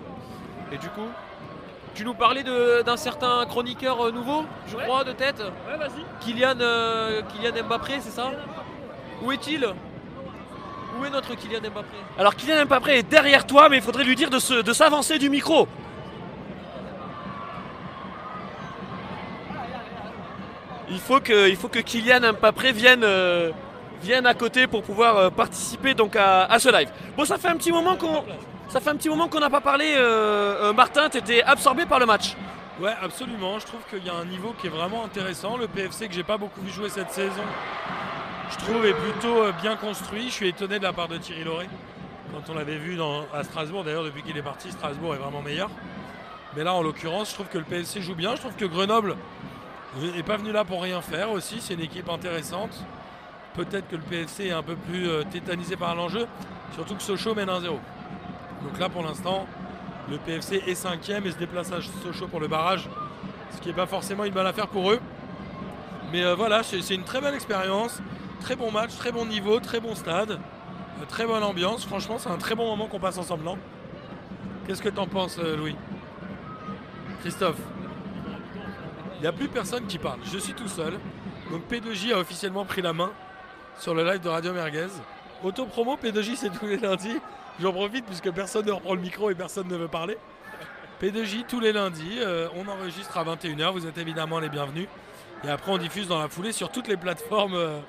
[0.71, 1.09] Et du coup,
[1.93, 4.83] tu nous parlais de- d'un certain chroniqueur euh, nouveau, je Ouais.
[4.85, 6.05] crois, de tête Ouais, vas-y.
[6.21, 8.31] Kylian, euh, Kylian Mbappé, c'est ça?
[9.21, 9.65] Où est-il?
[10.97, 11.97] Où est notre Kylian Mbappé?
[12.17, 15.19] Alors Kylian Mbappé est derrière toi, mais il faudrait lui dire de se- de s'avancer
[15.19, 15.67] du micro.
[20.93, 23.51] Il faut que, il Kylian Mbappé vienne, euh,
[24.03, 26.89] vienne à côté pour pouvoir euh, participer donc à, ce live.
[27.17, 28.23] Bon, ça fait un petit moment qu'on,
[28.69, 29.95] ça fait un petit moment qu'on n'a pas parlé.
[29.97, 32.35] euh, euh, Martin, t'étais absorbé par le match.
[32.79, 33.57] Ouais, absolument.
[33.57, 35.57] Je trouve qu'il y a un niveau qui est vraiment intéressant.
[35.57, 37.43] Le PFC que j'ai pas beaucoup vu jouer cette saison,
[38.51, 40.25] je trouve est plutôt bien construit.
[40.27, 41.67] Je suis étonné de la part de Thierry Lauré.
[42.31, 42.99] Quand on l'avait vu
[43.33, 45.69] à Strasbourg, d'ailleurs depuis qu'il est parti, Strasbourg est vraiment meilleur.
[46.55, 48.35] Mais là, en l'occurrence, je trouve que le PFC joue bien.
[48.35, 49.15] Je trouve que Grenoble
[50.01, 51.57] n'est pas venu là pour rien faire aussi.
[51.59, 52.83] C'est une équipe intéressante.
[53.53, 56.25] Peut-être que le PFC est un peu plus euh, tétanisé par l'enjeu.
[56.73, 57.61] Surtout que Sochaux mène 1-0.
[58.63, 59.45] Donc là, pour l'instant,
[60.09, 62.89] le PFC est cinquième et se déplace à Sochaux pour le barrage,
[63.51, 64.99] ce qui n'est pas forcément une bonne affaire pour eux.
[66.11, 68.01] Mais euh, voilà, c'est une très belle expérience,
[68.41, 71.85] très bon match, très bon niveau, très bon stade, euh, très bonne ambiance.
[71.85, 73.43] Franchement, c'est un très bon moment qu'on passe ensemble,
[74.65, 75.75] Qu'est-ce que t'en penses, Louis?
[77.21, 77.57] Christophe?
[79.23, 80.99] N'y a plus personne qui parle, je suis tout seul.
[81.49, 83.09] Donc P2J a officiellement pris la main
[83.79, 84.89] sur le live de Radio Merguez.
[85.41, 87.19] Auto-promo, P2J, c'est tous les lundis.
[87.61, 90.17] J'en profite puisque personne ne reprend le micro et personne ne veut parler.
[91.01, 94.87] P2J tous les lundis, euh, on enregistre à 21h, vous êtes évidemment les bienvenus.
[95.45, 97.79] Et après on diffuse dans la foulée sur toutes les plateformes euh,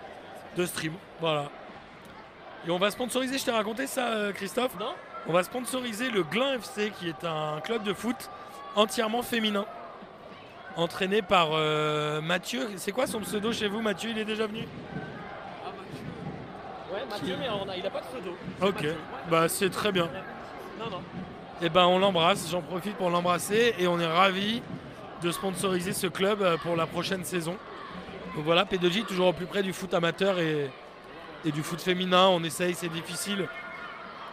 [0.57, 0.93] de stream.
[1.21, 1.51] Voilà.
[2.67, 4.95] Et on va sponsoriser, je t'ai raconté ça euh, Christophe Non
[5.27, 8.31] On va sponsoriser le Glin FC qui est un club de foot
[8.77, 9.67] entièrement féminin.
[10.77, 12.69] Entraîné par euh, Mathieu.
[12.77, 14.11] C'est quoi son pseudo chez vous Mathieu?
[14.11, 14.67] Il est déjà venu?
[16.93, 18.37] Ouais, Mathieu, mais il n'a pas de pseudo.
[18.61, 18.87] Ok,
[19.31, 20.09] bah c'est très bien.
[20.79, 21.03] Non, non.
[21.63, 24.63] Et ben on l'embrasse, j'en profite pour l'embrasser et on est ravis
[25.23, 27.57] de sponsoriser ce club euh, pour la prochaine saison.
[28.35, 30.71] Donc voilà, P2J toujours au plus près du foot amateur et,
[31.45, 32.27] et du foot féminin.
[32.29, 33.49] On essaye, c'est difficile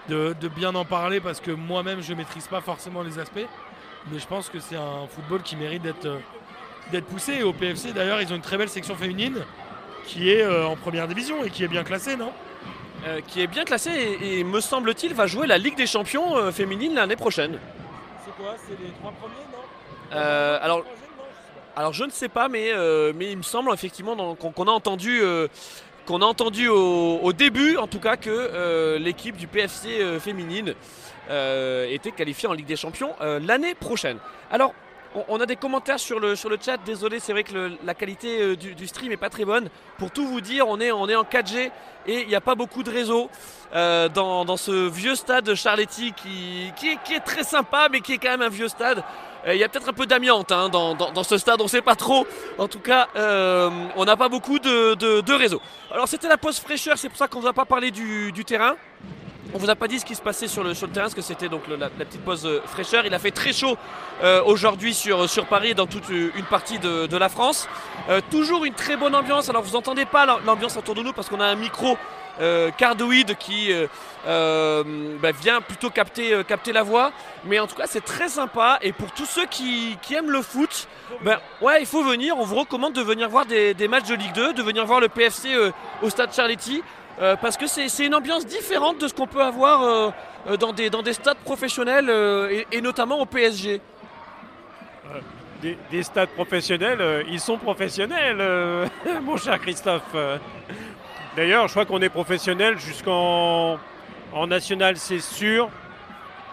[0.10, 3.48] de, de bien en parler parce que moi-même je maîtrise pas forcément les aspects.
[4.10, 6.20] Mais je pense que c'est un football qui mérite d'être euh,
[6.92, 7.34] d'être poussé.
[7.36, 9.44] Et au PFC d'ailleurs, ils ont une très belle section féminine
[10.06, 12.32] qui est euh, en première division et qui est bien classée, non?
[13.08, 16.38] Euh, qui est bien classé et, et, me semble-t-il va jouer la Ligue des Champions
[16.38, 17.58] euh, féminine l'année prochaine.
[18.24, 18.56] C'est quoi?
[18.58, 20.18] C'est les trois premiers, non?
[20.62, 20.86] Alors,
[21.76, 22.72] alors je ne sais pas, mais,
[23.16, 25.22] mais il me semble effectivement qu'on a entendu,
[26.06, 30.76] qu'on a entendu au, au début, en tout cas, que l'équipe du PFC féminine
[31.30, 34.18] était qualifiée en Ligue des Champions euh, l'année prochaine.
[34.52, 34.74] Alors,
[35.28, 36.78] on, a des commentaires sur le, sur le chat.
[36.78, 39.70] Désolé, c'est vrai que la qualité euh, du, stream est pas très bonne.
[39.98, 41.72] Pour tout vous dire, on est, on est en 4G
[42.08, 43.30] et il n'y a pas beaucoup de réseau
[43.76, 48.14] euh, dans, dans ce vieux stade de Charletti qui, qui, est, très sympa, mais qui
[48.14, 49.04] est quand même un vieux stade.
[49.48, 51.70] Euh, Il y a peut-être un peu d'amiante hein, dans, dans- ce stade, on ne
[51.70, 52.26] sait pas trop.
[52.58, 55.62] En tout cas, euh, on n'a pas beaucoup de, de, de réseau.
[55.92, 58.32] Alors c'était la pause fraîcheur, c'est pour ça qu'on ne vous a pas parlé du,
[58.32, 58.76] du terrain.
[59.54, 61.22] On vous a pas dit ce qui se passait sur le, sur terrain, parce que
[61.22, 63.06] c'était donc la, petite pause euh, fraîcheur.
[63.06, 63.76] Il a fait très chaud
[64.24, 67.68] euh, aujourd'hui sur, sur Paris et dans toute euh, une partie de, la France.
[68.10, 69.50] Euh, toujours une très bonne ambiance.
[69.50, 71.98] Alors vous entendez pas l'am- l'ambiance autour de nous parce qu'on a un micro
[72.40, 73.88] euh, cardioïde qui euh,
[74.28, 74.84] euh,
[75.22, 77.12] bah, vient plutôt capter, euh, la voix.
[77.46, 78.80] Mais en tout cas, c'est très sympa.
[78.82, 80.88] Et pour tous ceux qui, aiment le foot,
[81.24, 81.40] ben,
[81.80, 82.36] il faut venir.
[82.38, 85.00] On vous recommande de venir voir des, des matchs de Ligue 2, de venir voir
[85.00, 86.84] le PFC euh, au stade Charletti.
[87.22, 90.10] Euh, parce que c'est une ambiance différente de ce qu'on peut avoir euh,
[90.48, 92.10] euh, dans, des, dans des stades professionnels
[92.72, 93.82] et, notamment au PSG.
[95.62, 98.90] Des, des stades professionnels, ils sont professionnels,
[99.22, 100.16] mon cher Christophe.
[101.36, 103.78] D'ailleurs, je crois qu'on est professionnel jusqu'en
[104.34, 105.70] en national, c'est sûr.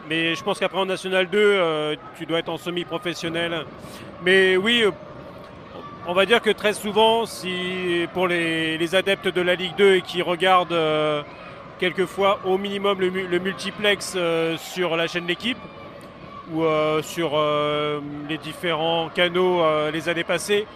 [0.08, 3.64] Mais je pense qu'après en National 2, euh, tu dois être en semi-professionnel.
[4.24, 4.84] Mais oui,
[6.08, 10.00] on va dire que très souvent, si pour les, adeptes de la Ligue 2 et
[10.00, 11.22] qui regardent euh,
[11.78, 15.58] quelquefois au minimum le, mu- le multiplex euh, sur la chaîne L'équipe
[16.50, 17.38] ou euh, sur
[18.26, 19.60] les différents canaux
[19.92, 20.66] les années passées,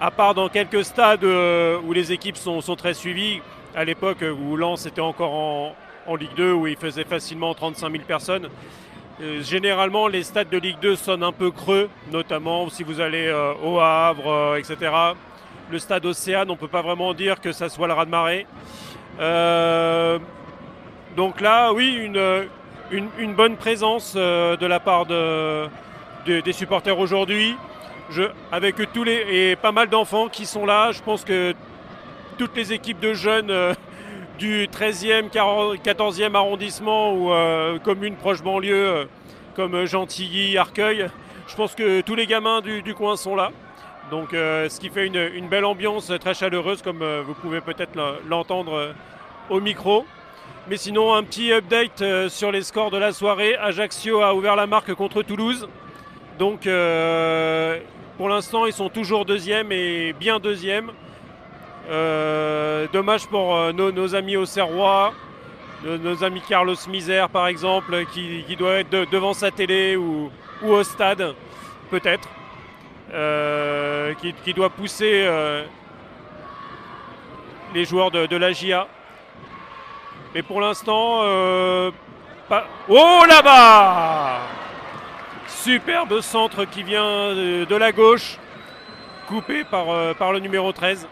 [0.00, 3.40] à part dans quelques stades où les équipes sont, très suivies,
[3.76, 8.02] à l'époque où Lens était encore en, Ligue 2, où il faisait facilement 35 000
[8.04, 8.48] personnes,
[9.40, 13.52] généralement, les stades de Ligue 2 sonnent un peu creux, notamment si vous allez euh,
[13.62, 14.76] au Havre, euh, etc.
[15.70, 18.46] Le stade Océane, on ne peut pas vraiment dire que ça soit le raz-de-marée.
[19.20, 20.18] Euh,
[21.16, 22.10] donc là, oui,
[22.90, 25.66] une, bonne présence euh, de la part de,
[26.26, 27.56] de- des supporters aujourd'hui.
[28.50, 31.54] Avec tous les et pas mal d'enfants qui sont là, je pense que
[32.36, 33.72] toutes les équipes de jeunes euh,
[34.42, 39.04] du 13e, 40 14e arrondissement ou euh, communes proches banlieue euh,
[39.54, 41.08] comme Gentilly, Arcueil.
[41.46, 43.52] Je pense que tous les gamins du, coin sont là.
[44.10, 47.94] Donc euh, ce qui fait une, belle ambiance très chaleureuse comme euh, vous pouvez peut-être
[47.94, 48.92] l'en- l'entendre
[49.48, 50.04] au micro.
[50.68, 53.54] Mais sinon un petit update sur les scores de la soirée.
[53.56, 55.68] Ajaccio a ouvert la marque contre Toulouse.
[56.40, 56.62] Donc
[58.18, 60.90] pour l'instant ils sont toujours deuxième et bien deuxième.
[61.90, 65.12] Euh, dommage pour euh, nos, amis au Serrois,
[65.84, 70.30] nos, amis Carlos Misère par exemple, qui, doit être de- devant sa télé ou,
[70.62, 71.34] au stade,
[71.90, 72.28] peut-être,
[73.12, 74.14] euh,
[74.44, 75.28] qui, doit pousser
[77.74, 78.86] les joueurs de, la GIA.
[80.34, 81.22] Mais pour l'instant.
[82.88, 84.40] Oh là-bas
[85.46, 88.36] Superbe centre qui vient de, la gauche,
[89.26, 91.08] coupé par le numéro 13.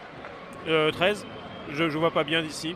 [0.67, 1.25] Euh, 13,
[1.73, 2.75] je ne vois pas bien d'ici.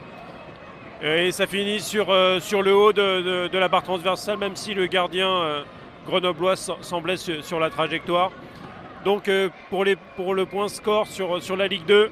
[1.04, 4.74] Et ça finit sur, euh, sur le haut de, de- la barre transversale, même si
[4.74, 5.62] le gardien euh,
[6.08, 8.32] grenoblois sem- semblait sur, sur la trajectoire.
[9.04, 12.10] Donc euh, pour, les, pour le point score sur, sur la Ligue 2,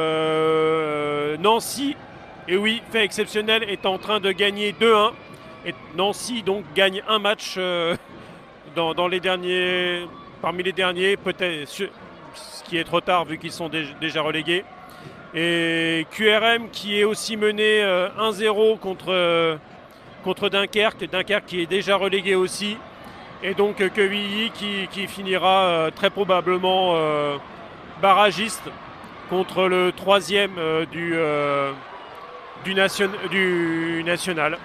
[0.00, 1.96] euh, Nancy,
[2.48, 5.12] et oui, fait exceptionnel, est en train de gagner 2-1.
[5.66, 7.94] Et Nancy donc gagne un match euh,
[8.74, 10.06] dans, dans les derniers,
[10.42, 11.90] parmi les derniers, peut-être
[12.34, 14.64] ce qui est trop tard vu qu'ils sont dé- déjà relégués.
[15.34, 19.56] Et QRM qui est aussi mené euh, 1-0 contre, euh,
[20.24, 22.76] contre Dunkerque, Dunkerque qui est déjà relégué aussi.
[23.42, 27.36] Et donc euh, Quevilly qui, qui finira euh, très probablement euh,
[28.02, 28.64] barragiste
[29.30, 31.72] contre le troisième euh, du, euh,
[32.64, 34.58] du, nation- du national.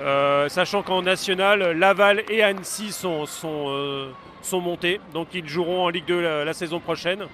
[0.00, 3.26] Euh, sachant qu'en national, Laval et Annecy sont,
[3.68, 4.10] euh,
[4.44, 7.26] sont montés, donc ils joueront en Ligue 2 la, saison prochaine.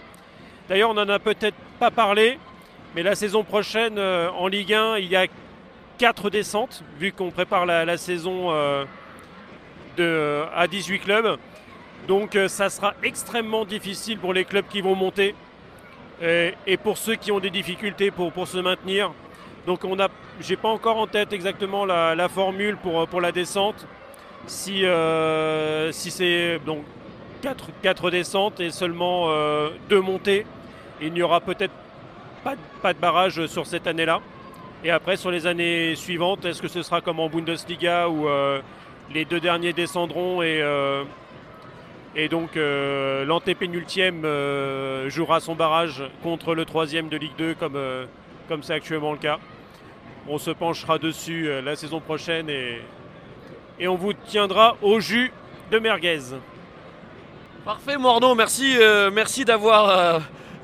[0.68, 2.38] D'ailleurs, on n'en a peut-être pas parlé,
[2.94, 5.27] mais la saison prochaine, euh, en Ligue 1, il y a
[5.99, 8.85] quatre descentes, vu qu'on prépare la, saison euh,
[9.96, 11.38] de, à 18 clubs.
[12.09, 15.35] Donc euh, ça sera extrêmement difficile pour les clubs qui vont monter
[16.23, 19.12] et, pour ceux qui ont des difficultés pour, pour se maintenir.
[19.66, 20.09] Donc on a,
[20.40, 23.87] j'ai pas encore en tête exactement la, la formule pour, pour la descente.
[24.46, 24.85] Si,
[25.92, 26.85] si c'est donc
[27.42, 30.46] 4, quatre descentes et seulement euh, deux montées,
[31.00, 31.72] il n'y aura peut-être
[32.44, 32.55] pas,
[32.92, 34.20] de- barrage sur cette année-là.
[34.85, 38.61] Et après, sur les années suivantes, est-ce que ce sera comme en Bundesliga où euh,
[39.12, 41.05] les deux derniers descendront et, euh,
[42.31, 48.07] donc euh, l'antépénultième euh, jouera son barrage contre le troisième de Ligue 2 comme, euh,
[48.62, 49.38] c'est actuellement le cas?
[50.29, 52.48] On se penchera dessus euh, la saison prochaine
[53.79, 55.33] et on vous tiendra au jus
[55.70, 56.18] de merguez.
[57.64, 60.18] Parfait Mornon, merci, euh, merci d'avoir euh,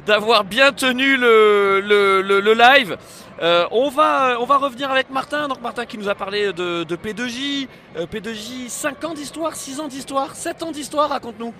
[0.07, 2.97] d'avoir bien tenu le, le, le- live.
[3.43, 6.85] Euh, on, va, on va revenir avec Martin, donc Martin qui nous a parlé de,
[6.85, 7.69] de P2J.
[7.97, 11.53] Euh, P2J, 5 ans d'histoire, 6 ans d'histoire, 7 ans d'histoire, raconte-nous.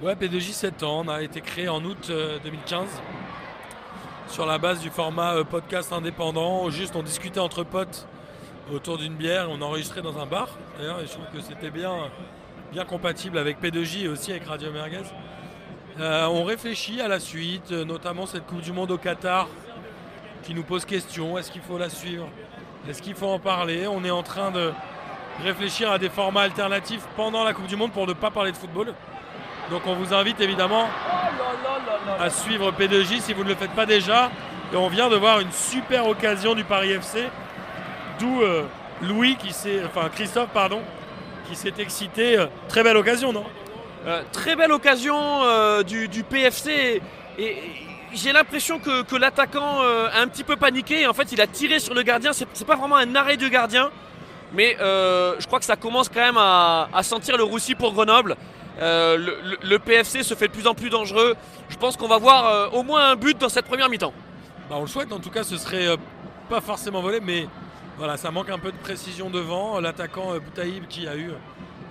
[0.00, 2.84] Ouais, P2J 7 ans, on a été créé en août euh, 2015
[4.28, 6.70] sur la base du format podcast indépendant.
[6.70, 8.06] Juste, on discutait entre potes
[8.72, 10.48] autour d'une bière, on enregistrait dans un bar.
[10.78, 11.92] D'ailleurs, je trouve que c'était bien,
[12.72, 15.02] bien compatible avec P2J et aussi avec Radio Merguez.
[15.98, 19.48] Euh, on réfléchit à la suite, euh, notamment cette Coupe du Monde au Qatar
[20.42, 21.38] qui nous pose question.
[21.38, 22.28] Est-ce qu'il faut la suivre?
[22.88, 23.86] Est-ce qu'il faut en parler?
[23.86, 24.72] On est en train de
[25.42, 28.56] réfléchir à des formats alternatifs pendant la Coupe du Monde pour ne pas parler de
[28.56, 28.94] football.
[29.70, 30.88] Donc on vous invite évidemment
[32.20, 34.30] à suivre P2J si vous ne le faites pas déjà.
[34.72, 37.24] Et on vient de voir une super occasion du Paris FC,
[38.18, 38.64] d'où euh,
[39.00, 40.82] Louis qui s'est, enfin Christophe pardon,
[41.48, 42.38] qui s'est excité.
[42.38, 43.44] Euh, Très belle occasion, non?
[44.06, 47.02] Euh, très belle occasion euh, du, du PFC
[47.38, 47.56] et, et
[48.14, 51.06] j'ai l'impression que, que l'attaquant euh, a un petit peu paniqué.
[51.08, 52.32] En fait, il a tiré sur le gardien.
[52.32, 53.90] C'est c'est pas vraiment un arrêt du gardien.
[54.52, 58.36] Mais je crois que ça commence quand même à, à sentir le roussi pour Grenoble.
[58.80, 61.34] Le, le- le PFC se fait de plus en plus dangereux.
[61.68, 64.12] Je pense qu'on va voir au moins un but dans cette première mi-temps.
[64.70, 65.88] Bah, on le souhaite, en tout cas, ce serait
[66.48, 67.48] pas forcément volé, mais
[67.98, 69.80] voilà, ça manque un peu de précision devant.
[69.80, 71.30] L'attaquant euh, Boutaïb qui a eu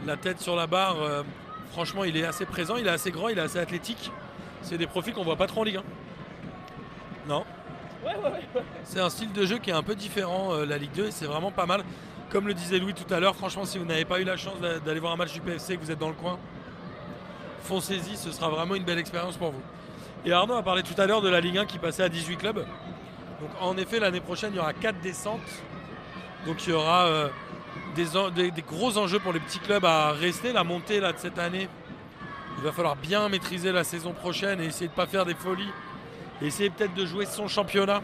[0.06, 1.24] la tête sur la barre, euh,
[1.72, 4.12] franchement, il est assez présent, il est assez grand, il est assez athlétique.
[4.62, 5.84] C'est des profils qu'on voit pas trop en Ligue 1.
[7.30, 7.44] Non?
[8.84, 11.12] C'est un style de jeu qui est un peu différent, euh, la Ligue 2, et
[11.12, 11.84] c'est vraiment pas mal.
[12.30, 14.60] Comme le disait Louis tout à l'heure, franchement, si vous n'avez pas eu la chance
[14.62, 16.38] d'a- d'aller voir un match du PFC, que vous êtes dans le coin,
[17.64, 19.62] foncez-y, ce sera vraiment une belle expérience pour vous.
[20.26, 22.38] Et Arnaud a parlé tout à l'heure de la Ligue 1 qui passait à 18
[22.38, 22.58] clubs.
[23.42, 25.40] Donc en effet, l'année prochaine, il y aura 4 descentes.
[26.46, 27.30] Donc il y aura euh,
[27.96, 28.06] des,
[28.36, 30.54] des- des gros enjeux pour les petits clubs à rester.
[30.54, 31.68] La montée là, de cette année,
[32.58, 35.36] il va falloir bien maîtriser la saison prochaine et essayer de ne pas faire des
[35.36, 35.72] folies.
[36.42, 38.02] Essayer peut-être de jouer son championnat.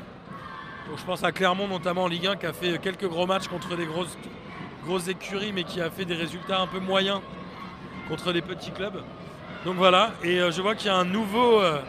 [0.87, 3.47] Donc je pense à Clermont notamment en Ligue 1 qui a fait quelques gros matchs
[3.47, 7.21] contre des grosses, écuries mais qui a fait des résultats un peu moyens
[8.09, 9.01] contre les petits clubs.
[9.63, 11.79] Donc voilà, et euh, je vois qu'il y a un nouveau euh,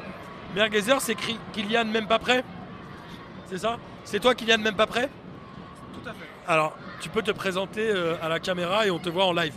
[0.55, 1.17] Merguezer, c'est
[1.53, 2.45] Kylian même pas prêt
[3.49, 3.79] C'est ça?
[4.05, 5.09] C'est toi Kylian même pas prêt
[5.95, 6.29] Tout à fait.
[6.49, 9.55] Alors, tu peux te présenter euh, à la caméra et on te voit en live.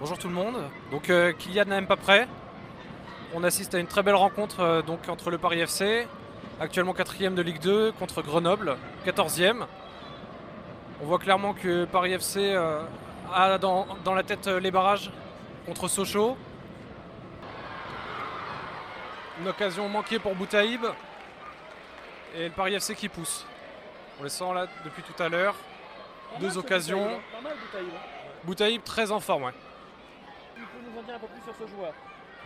[0.00, 0.56] Bonjour tout le monde.
[0.90, 2.26] Donc euh, Kylian n'est même pas prêt.
[3.34, 6.08] On assiste à une très belle rencontre euh, donc entre le Paris FC,
[6.58, 9.66] actuellement 4 de Ligue 2, contre Grenoble, 14e.
[11.02, 12.54] On voit clairement que Paris FC
[13.34, 15.10] a dans, dans la tête les barrages
[15.66, 16.38] contre Sochaux.
[19.42, 20.86] Une occasion manquée pour Boutaïb.
[22.36, 23.44] Et le Paris FC qui pousse.
[24.20, 25.54] On les sent là depuis tout à l'heure.
[26.40, 27.08] Deux occasions.
[28.44, 29.52] Boutaïb très en forme, ouais.
[30.54, 31.92] Tu peux nous en dire un peu plus sur ce joueur?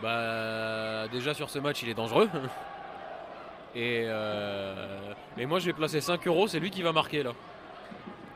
[0.01, 2.31] Bah déjà sur ce match il est dangereux.
[3.77, 7.33] Et, euh, et moi je vais placer 5 euros, c'est lui qui va marquer là.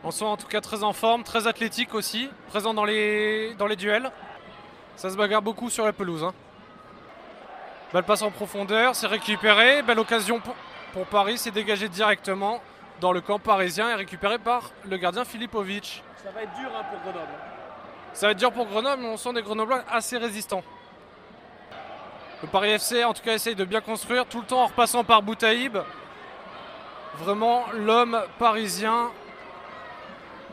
[0.03, 3.69] On sent en tout cas très en forme, très athlétique aussi, présent dans les, dans
[3.69, 4.11] les duels.
[4.97, 6.25] Ça se bagarre beaucoup sur la pelouse.
[6.25, 6.35] Hein.
[7.93, 9.83] Balle passe en profondeur, c'est récupéré.
[9.83, 10.57] Belle occasion pour,
[10.93, 12.61] pour Paris, c'est dégagé directement
[13.01, 16.03] dans le camp parisien et récupéré par le gardien Filipovic.
[16.23, 17.33] Ça va être dur hein, pour Grenoble.
[18.13, 20.63] Ça va être dur pour Grenoble, mais on sent des Grenoblois assez résistants.
[22.43, 25.05] Le Paris FC, en tout cas, essaye de bien construire, tout le temps en repassant
[25.05, 25.79] par Boutaïb.
[27.19, 29.11] Vraiment l'homme parisien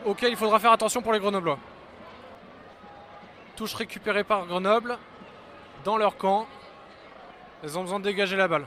[0.04, 1.58] auquel il faudra faire attention pour les Grenoblois.
[3.54, 4.98] Touche récupérée par Grenoble
[5.84, 6.46] dans leur camp.
[7.62, 8.66] Ils ont besoin de dégager la balle.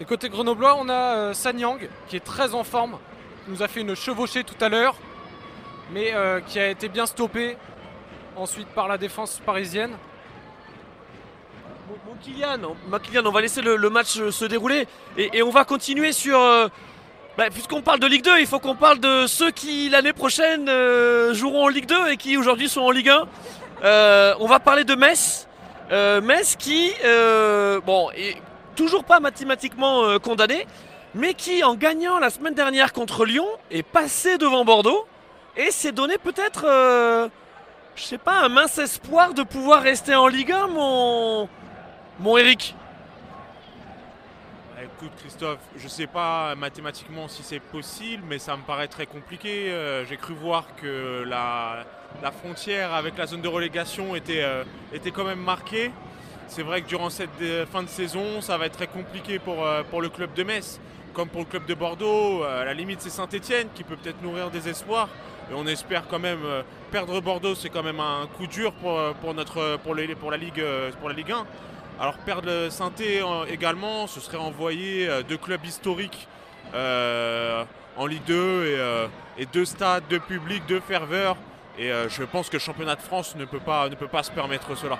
[0.00, 2.98] Et côté Grenoblois, on a euh, Sanyang qui est très en forme.
[3.46, 4.94] Il nous a fait une chevauchée tout à l'heure
[5.92, 7.56] mais euh, qui a été bien stoppé
[8.34, 9.92] ensuite par la défense parisienne.
[11.88, 12.58] Mon, Kylian,
[13.24, 16.38] on- va laisser le, match euh, se dérouler et, et on va continuer sur.
[17.38, 20.66] bah, Puisqu'on parle de Ligue 2, il faut qu'on parle de ceux qui l'année prochaine
[21.32, 23.24] joueront en Ligue 2 et qui aujourd'hui sont en Ligue 1.
[23.84, 25.46] Euh, on va parler de Metz.
[25.90, 26.92] Metz qui,
[27.86, 28.36] bon, est
[28.76, 30.66] toujours pas mathématiquement euh, condamné,
[31.14, 35.06] mais qui, en gagnant la semaine dernière contre Lyon, est passé devant Bordeaux
[35.56, 37.28] et s'est donné peut-être, euh,
[37.96, 41.48] je sais pas, un mince espoir de pouvoir rester en Ligue 1, mon,
[42.20, 42.76] mon Eric.
[44.74, 49.06] Bah, Écoute Christophe, je sais pas mathématiquement si c'est possible, mais ça me paraît très
[49.06, 49.72] compliqué.
[49.72, 51.86] Euh, J'ai cru voir que la,
[52.42, 54.64] frontière avec la zone de relégation était
[55.14, 55.90] quand même marquée.
[56.48, 59.64] C'est vrai que durant cette euh, fin de saison, ça va être très compliqué pour,
[59.66, 60.80] euh, pour le club de Metz,
[61.12, 62.44] comme pour le club de Bordeaux.
[62.44, 65.08] Euh, à la limite, c'est Saint-Etienne qui peut peut-être nourrir des espoirs.
[65.50, 66.40] Et on espère quand même
[66.90, 70.64] perdre Bordeaux, c'est quand même un coup dur pour, pour, notre, pour, pour, la, Ligue,
[70.98, 71.46] pour la Ligue 1.
[72.00, 72.90] Alors perdre saint
[73.48, 76.26] également, ce serait envoyer deux clubs historiques
[76.74, 81.36] en Ligue 2 et, deux stades, deux publics, deux ferveurs.
[81.78, 84.32] Et je pense que le championnat de France ne peut pas, ne peut pas se
[84.32, 84.98] permettre cela.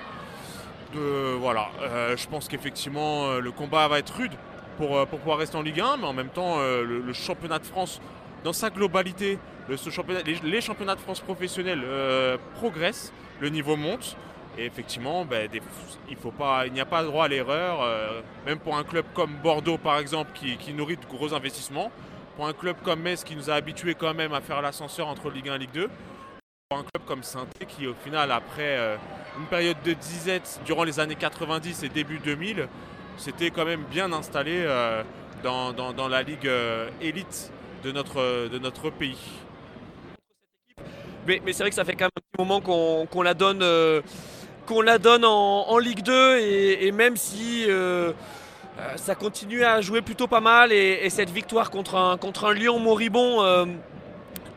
[0.93, 4.31] Voilà, Euh, je pense qu'effectivement euh, le combat va être rude
[4.77, 7.65] pour, euh, pour pouvoir rester en Ligue 1, mais en même temps le, championnat de
[7.65, 8.01] France
[8.43, 11.83] dans sa globalité, les, championnats de France professionnels
[12.55, 14.15] progressent, le niveau monte.
[14.59, 17.79] Et effectivement, ben, il n'y a pas droit à l'erreur,
[18.45, 21.91] même pour un club comme Bordeaux par exemple qui, qui nourrit de gros investissements,
[22.35, 25.29] pour un club comme Metz qui nous a habitués quand même à faire l'ascenseur entre
[25.29, 25.93] Ligue 1 et Ligue 2, pour
[26.69, 28.97] un club comme saint qui au final après euh,
[29.39, 32.67] une période de disette durant les années 90 et début 2000,
[33.17, 35.01] s'était quand même bien installé euh,
[35.43, 37.53] dans, la ligue euh, élite
[37.85, 39.17] de notre, pays.
[41.25, 43.63] Mais, c'est vrai que ça fait quand même un moment qu'on la donne,
[45.23, 47.65] en, Ligue 2 et, même si
[48.97, 52.53] ça continue à jouer plutôt pas mal et, et cette victoire contre un, contre un
[52.53, 53.41] Lyon moribond,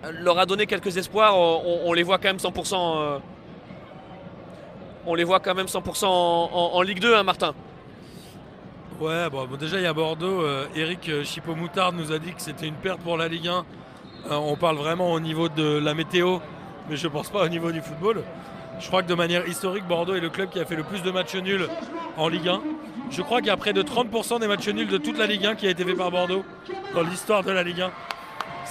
[0.08, 1.36] leur a donné quelques espoirs.
[1.36, 2.74] On, les voit quand même 100%.
[2.74, 3.18] euh,
[5.06, 7.54] on les voit quand même 100% en, en- Ligue 2, hein, Martin.
[9.00, 10.42] Ouais, bon, déjà il y a Bordeaux.
[10.42, 13.64] euh, Eric euh, Chipot-Moutard nous a dit que c'était une perte pour la Ligue 1.
[14.30, 16.38] Euh, on parle vraiment au niveau de la météo,
[16.88, 18.22] mais je pense pas au niveau du football.
[18.78, 21.02] Je crois que de manière historique, Bordeaux est le club qui a fait le plus
[21.02, 21.66] de matchs nuls
[22.18, 22.60] en Ligue 1.
[23.10, 25.46] Je crois qu'il y a près de 30% des matchs nuls de toute la Ligue
[25.46, 26.44] 1 qui a été fait par Bordeaux
[26.94, 27.90] dans l'histoire de la Ligue 1.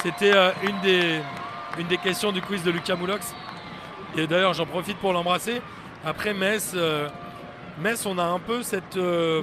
[0.01, 3.35] C'était euh, une, des, questions du quiz de Lucas Moulox.
[4.15, 5.61] Et d'ailleurs, j'en profite pour l'embrasser.
[6.05, 7.09] Après Metz, euh,
[8.05, 9.41] on a un peu cette euh,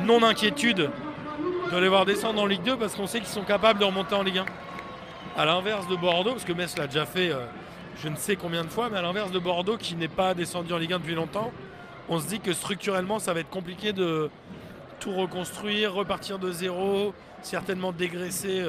[0.00, 0.90] non-inquiétude
[1.70, 4.14] de les voir descendre en Ligue 2 parce qu'on sait qu'ils sont capables de remonter
[4.14, 4.46] en Ligue 1.
[5.36, 7.30] À l'inverse de Bordeaux, parce que Metz l'a déjà fait
[8.02, 10.72] je ne sais combien de fois, mais à l'inverse de Bordeaux qui n'est pas descendu
[10.72, 11.52] en Ligue 1 depuis longtemps,
[12.08, 14.30] on se dit que structurellement ça va être compliqué de
[15.00, 18.64] tout reconstruire, repartir de zéro, certainement dégraisser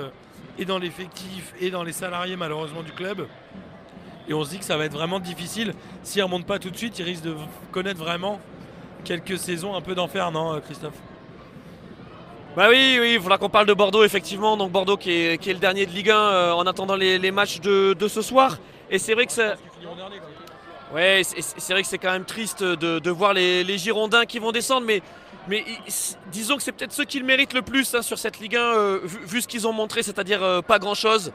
[0.57, 3.27] et dans l'effectif et dans les salariés malheureusement du club.
[4.27, 5.73] Et on se dit que ça va être vraiment difficile.
[6.03, 7.35] S'ils ne remontent pas tout de suite, ils risquent de
[7.71, 8.39] connaître vraiment
[9.03, 10.93] quelques saisons un peu d'enfer, non euh, Christophe?
[12.55, 14.55] Bah oui, oui, il faudra qu'on parle de Bordeaux, effectivement.
[14.55, 17.31] Donc Bordeaux qui est, qui est le dernier de Ligue 1 euh, en attendant les,
[17.31, 18.57] matchs de, de ce soir.
[18.89, 19.55] Et c'est vrai que ça.
[20.93, 24.37] Ouais, c'est vrai que c'est quand même triste de, de voir les, les Girondins qui
[24.37, 25.01] vont descendre, mais,
[25.47, 25.63] mais
[26.31, 28.59] disons que c'est peut-être ceux qui le méritent le plus hein, sur cette Ligue 1,
[28.61, 31.31] euh, vu, ce qu'ils ont montré, c'est-à-dire euh, pas grand-chose.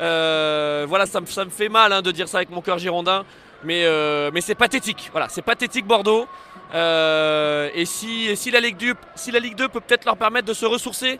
[0.00, 2.78] Euh, voilà, ça, me- ça me fait mal hein, de dire ça avec mon cœur
[2.78, 3.24] girondin,
[3.64, 5.08] mais, euh, mais c'est pathétique.
[5.12, 6.26] Voilà, c'est pathétique Bordeaux.
[6.72, 10.46] Et si, et si, la Ligue 2, si la Ligue 2 peut peut-être leur permettre
[10.46, 11.18] de se ressourcer,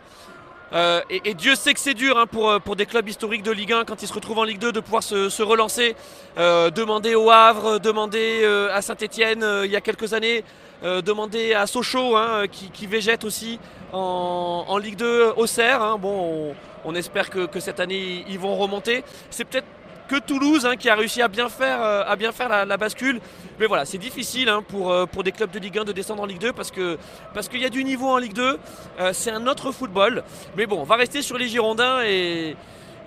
[0.73, 3.51] euh, et, Dieu sait que c'est dur hein, pour, euh, pour des clubs historiques de
[3.51, 5.95] Ligue 1 quand ils se retrouvent en Ligue 2 de pouvoir se, relancer.
[6.37, 10.43] Euh, demander au Havre, demander à Saint-Etienne il y a quelques années,
[10.83, 13.59] demander à Sochaux hein, qui, qui végète aussi
[13.91, 15.81] en, Ligue 2 au Serre.
[15.81, 15.97] hein.
[15.99, 16.53] Bon,
[16.85, 19.03] on, on espère que, que cette année ils vont remonter.
[19.29, 19.67] C'est peut-être
[20.09, 23.21] que Toulouse hein, qui a réussi à bien faire, euh, la, bascule.
[23.59, 26.23] Mais voilà, c'est difficile hein, pour, euh, pour des clubs de Ligue 1 de descendre
[26.23, 28.59] en Ligue 2 parce qu'il y a du niveau en Ligue 2.
[28.99, 30.23] Euh, c'est un autre football.
[30.57, 32.55] Mais bon, on va rester sur les Girondins et,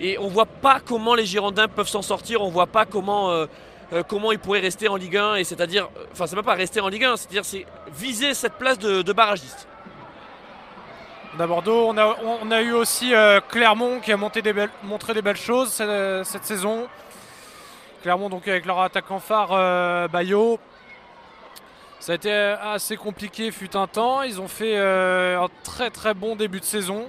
[0.00, 2.40] et on voit pas comment les Girondins peuvent s'en sortir.
[2.40, 3.46] On voit pas comment.
[4.08, 6.88] comment ils pourraient rester en Ligue 1 et c'est-à-dire, enfin c'est même pas rester en
[6.88, 9.68] Ligue 1, c'est-à-dire c'est viser cette place de, de barragiste.
[11.34, 15.70] On a Bordeaux, on a, eu aussi euh, Clermont qui a montré des belles choses
[15.72, 16.86] cette, cette saison.
[18.02, 20.58] Clermont donc avec leur attaquant phare euh, Bayo.
[22.00, 24.22] Ça a été assez compliqué fut un temps.
[24.22, 27.06] Ils ont fait euh, un très très bon début de saison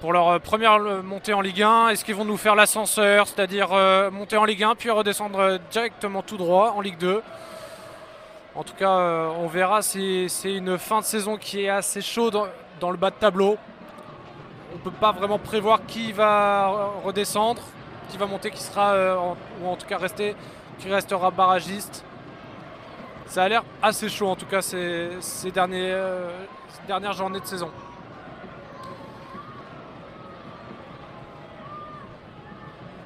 [0.00, 1.90] pour leur euh, première euh, montée en Ligue 1.
[1.90, 5.58] Est-ce qu'ils vont nous faire l'ascenseur, c'est-à-dire euh, monter en Ligue 1 puis redescendre euh,
[5.70, 7.22] directement tout droit en Ligue 2
[8.54, 9.82] En tout cas, euh, on verra.
[9.82, 12.40] C'est c'est une fin de saison qui est assez chaude
[12.80, 13.56] dans, le bas de tableau.
[14.72, 17.62] On ne peut pas vraiment prévoir qui va re- redescendre,
[18.08, 20.34] qui va monter, qui sera, euh, en- ou en tout cas rester,
[20.78, 22.04] qui restera barragiste.
[23.26, 25.10] Ça a l'air assez chaud en tout cas ces,
[25.56, 26.30] euh,
[26.86, 27.70] dernières journées de saison.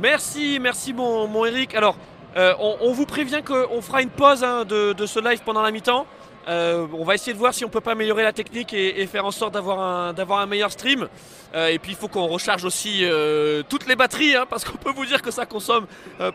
[0.01, 1.75] Merci, merci mon, mon Eric.
[1.75, 1.97] Alors,
[2.37, 6.07] euh, on, vous prévient qu'on fera une pause hein, de ce live pendant la mi-temps.
[6.49, 9.25] Euh, on va essayer de voir si on peut pas améliorer la technique et, faire
[9.25, 11.09] en sorte d'avoir un, meilleur stream.
[11.55, 14.77] Euh, et puis il faut qu'on recharge aussi euh, toutes les batteries, hein, parce qu'on
[14.77, 15.87] peut vous dire que ça consomme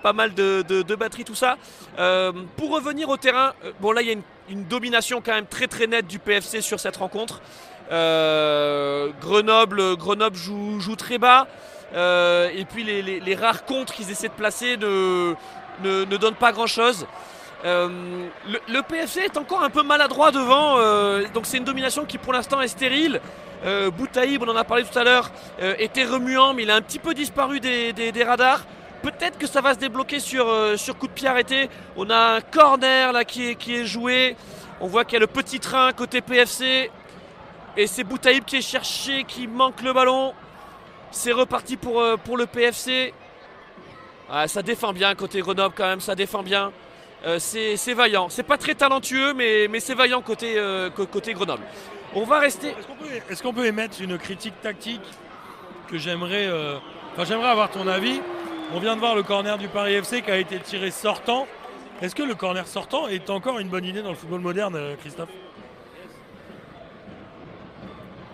[0.02, 1.58] pas mal de, batteries, tout ça.
[2.58, 4.16] Pour revenir au terrain, bon là il y a
[4.50, 7.42] une, domination quand même très très nette du PFC sur cette rencontre.
[9.22, 11.48] Grenoble, Grenoble joue, très bas.
[11.94, 15.36] Et puis les, rares contres qu'ils essaient de placer ne,
[15.84, 16.68] ne, ne donnent pas grand
[17.64, 17.92] chose.
[18.68, 22.34] le, PFC est encore un peu maladroit devant, euh, donc c'est une domination qui pour
[22.34, 23.22] l'instant est stérile.
[23.66, 25.32] Euh, Boutaïb, on en a parlé tout à l'heure,
[25.62, 28.64] euh, était remuant, mais il a un petit peu disparu des, radars.
[29.02, 31.70] Peut-être que ça va se débloquer sur, euh, coup de pied arrêté.
[31.96, 34.36] On a un corner là qui est, joué.
[34.82, 36.92] On voit qu'il y a le petit train côté PFC.
[37.78, 40.34] Et c'est Boutaïb qui est cherché, qui manque le ballon.
[41.12, 43.14] C'est reparti pour, euh, pour le PFC.
[44.30, 46.72] Ah, ça défend bien côté Grenoble quand même, ça défend bien.
[47.26, 48.30] Euh, c'est vaillant.
[48.30, 51.64] C'est pas très talentueux, mais, mais c'est vaillant côté, euh, côté Grenoble.
[52.16, 52.70] On va rester.
[53.30, 55.02] Est-ce qu'on peut, émettre une critique tactique
[55.90, 56.78] que j'aimerais, euh,
[57.14, 58.22] enfin, j'aimerais avoir ton avis?
[58.74, 61.48] On vient de voir le corner du Paris FC qui a été tiré sortant.
[62.02, 65.30] Est-ce que le corner sortant est encore une bonne idée dans le football moderne, Christophe?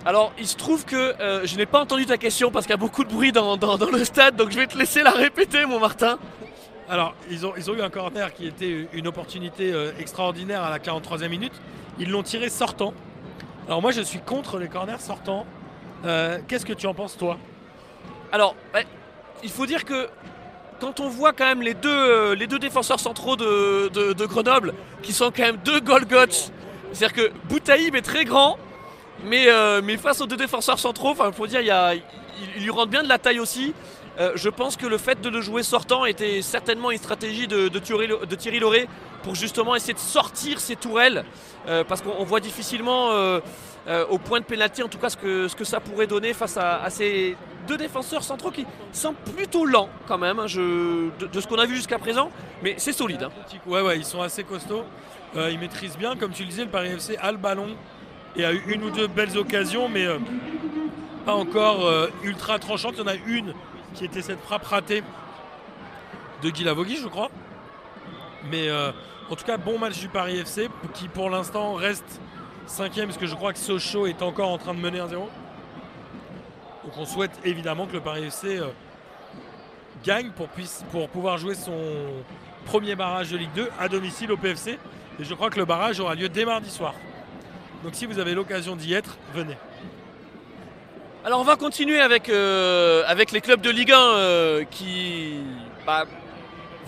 [0.06, 2.76] Alors, il se trouve que euh, je n'ai pas entendu ta question parce qu'il y
[2.76, 5.10] a beaucoup de bruit dans, dans- dans le stade, donc je vais te laisser la
[5.12, 6.20] répéter, mon Martin.
[6.88, 11.30] Alors, ils ont, eu un corner qui était une opportunité euh, extraordinaire à la 43e
[11.30, 11.54] minute.
[11.98, 12.94] Ils l'ont tiré sortant.
[13.68, 15.48] Alors moi, je suis contre les corners sortants.
[16.06, 17.38] Euh, Qu'est-ce que tu en penses, toi?
[18.32, 18.56] Alors,
[19.44, 20.08] il faut dire que
[20.80, 25.44] quand on voit quand même les deux, euh, défenseurs centraux de, Grenoble, qui sont quand
[25.44, 26.52] même deux Golgoth,
[26.92, 28.60] c'est-à-dire que Boutaïb est très grand,
[29.24, 29.48] mais,
[29.98, 33.10] face aux deux défenseurs centraux, enfin, faut dire, il, il- il lui rend bien de
[33.10, 33.74] la taille aussi.
[34.20, 37.68] Euh, je pense que le fait de le jouer sortant était certainement une stratégie de,
[37.80, 38.88] Thierry, de Lauré
[39.24, 41.26] pour justement essayer de sortir ses tourelles,
[41.68, 43.39] euh, parce qu'on on voit difficilement euh,
[44.09, 46.57] au point de pénalty, en tout cas, ce que, ce que ça pourrait donner face
[46.57, 47.36] à, ces
[47.68, 51.76] deux défenseurs centraux qui sont plutôt lents quand même, hein, de, ce qu'on a vu
[51.76, 52.32] jusqu'à présent,
[52.63, 53.24] mais c'est solide.
[53.24, 53.32] hein.
[53.66, 54.86] Ouais, ouais, ils sont assez costauds.
[55.36, 57.76] Ils maîtrisent bien, comme tu le disais, le Paris FC a le ballon
[58.38, 60.07] et a eu une ou deux belles occasions, mais
[61.26, 61.91] pas encore
[62.24, 62.93] ultra tranchante.
[62.95, 63.53] Il y en a une
[63.96, 65.04] qui était cette frappe ratée
[66.43, 67.30] de Guy Lavogui, je crois.
[68.52, 68.91] Mais euh,
[69.30, 72.22] en tout cas, bon match du Paris FC qui pour l'instant reste
[72.68, 75.10] cinquième parce que je crois que Sochaux est encore en train de mener 1-0.
[75.12, 75.30] Donc
[76.98, 78.68] on souhaite évidemment que le Paris FC euh,
[80.04, 81.80] gagne pour, pouvoir jouer son
[82.66, 84.78] premier barrage de Ligue 2 à domicile au PFC.
[85.20, 86.93] Et je crois que le barrage aura lieu dès mardi soir.
[87.84, 89.58] Donc si vous avez l'occasion d'y être, venez.
[91.26, 95.39] Alors on va continuer avec, euh, les clubs de Ligue 1 euh, qui
[95.84, 96.05] bah,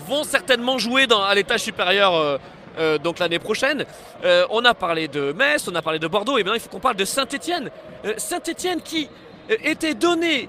[0.06, 2.38] vont certainement jouer à l'étage supérieur
[2.78, 3.84] euh, donc l'année prochaine.
[4.22, 6.78] On a parlé de Metz, on a parlé de Bordeaux, et maintenant il faut qu'on
[6.78, 7.68] parle de Saint-Etienne.
[8.16, 9.08] Saint-Etienne qui
[9.48, 10.48] était donné,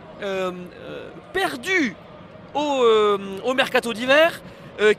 [1.33, 1.95] perdu
[2.53, 4.39] au, mercato d'hiver,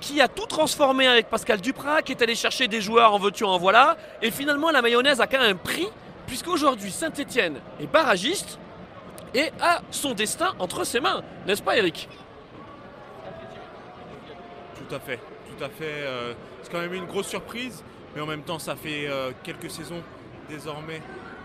[0.01, 3.45] qui a tout transformé avec Pascal Duprat, qui est allé chercher des joueurs en veux-tu
[3.45, 5.87] en voilà, et finalement la mayonnaise a quand même pris,
[6.27, 8.59] puisqu'aujourd'hui Saint-Etienne est barragiste
[9.35, 12.09] et a son destin entre ses mains, n'est-ce pas Eric?
[14.91, 15.21] Tout à fait,
[15.57, 15.85] tout à fait.
[15.85, 19.71] euh, c'est quand même une grosse surprise, mais en même temps, ça fait euh, quelques
[19.71, 20.03] saisons
[20.49, 21.01] désormais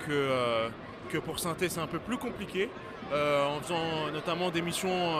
[0.06, 0.70] que, euh,
[1.10, 2.70] que pour Synthé, c'est un peu plus compliqué.
[3.14, 5.14] En faisant notamment des missions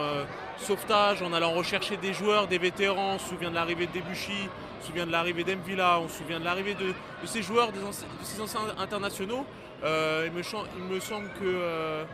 [0.58, 3.14] sauvetage, en allant rechercher des joueurs, des vétérans.
[3.14, 6.18] On se souvient de l'arrivée de Debuchy, on se souvient de l'arrivée d'Emvilla, on se
[6.18, 6.92] souvient de l'arrivée de,
[7.26, 7.78] ces joueurs, de
[8.24, 9.46] ces anciens internationaux.
[9.84, 10.42] Il, me
[10.98, 12.04] semble que,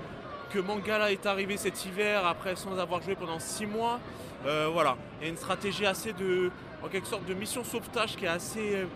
[0.52, 3.98] que Mangala est arrivé cet hiver après sans avoir joué pendant six mois.
[4.44, 6.50] Euh, voilà, il y a une stratégie assez de,
[6.82, 8.86] en quelque sorte, de mission sauvetage qui est assez euh,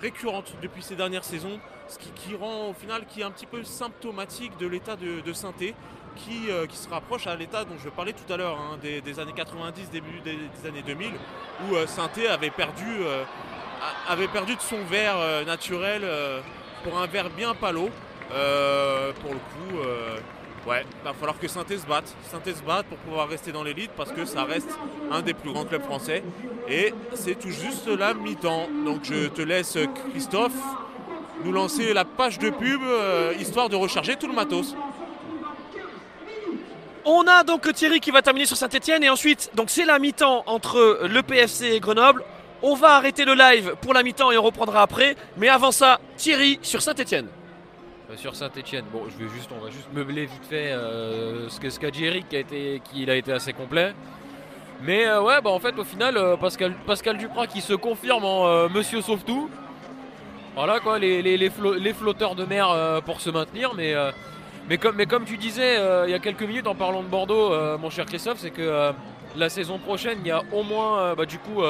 [0.00, 3.62] récurrente depuis ces dernières saisons, ce qui, rend au final, qui est un petit peu
[3.62, 5.32] symptomatique de l'état de, de
[6.48, 9.34] euh, qui se rapproche à l'état dont je parlais tout à l'heure, hein, des, années
[9.34, 11.12] 90, début des, années 2000,
[11.68, 11.86] où euh,
[12.30, 12.86] avait perdu,
[14.08, 16.02] avait perdu de son verre naturel
[16.82, 17.90] pour un verre bien palo.
[18.28, 19.78] Pour le coup,
[20.66, 22.12] Ouais, va falloir que Saint-Étienne se batte.
[22.28, 24.70] Saint-Étienne se batte pour pouvoir rester dans l'élite parce que ça reste
[25.12, 26.24] un des plus grands clubs français.
[26.68, 28.66] Et c'est tout juste la mi-temps.
[28.84, 29.78] Donc je te laisse,
[30.10, 30.56] Christophe,
[31.44, 34.74] nous lancer la page de pub euh, histoire de recharger tout le matos.
[37.04, 40.42] On a donc Thierry qui va terminer sur Saint-Etienne et ensuite, donc c'est la mi-temps
[40.46, 42.24] entre le PFC et Grenoble.
[42.62, 45.14] On va arrêter le live pour la mi-temps et on reprendra après.
[45.36, 47.28] Mais avant ça, Thierry sur Saint-Etienne.
[48.10, 48.84] Euh, sur Saint-Etienne.
[48.92, 52.28] Bon, je vais juste, on va juste meubler vite fait euh, ce qu'a dit Eric,
[52.28, 53.94] qui a été, qui été assez complet.
[54.82, 59.00] Mais euh, ouais, bah en fait, au final, Pascal, Duprat qui se confirme en Monsieur
[59.00, 59.48] Sauve-Tout.
[60.54, 62.68] Voilà quoi, les, les- les flo- les flotteurs de mer
[63.04, 63.72] pour se maintenir.
[63.74, 63.94] Mais,
[64.78, 68.38] comme, tu disais il y a quelques minutes en parlant de Bordeaux, mon cher Christophe,
[68.38, 68.92] c'est que
[69.36, 71.62] la saison prochaine, il y a au moins bah, du coup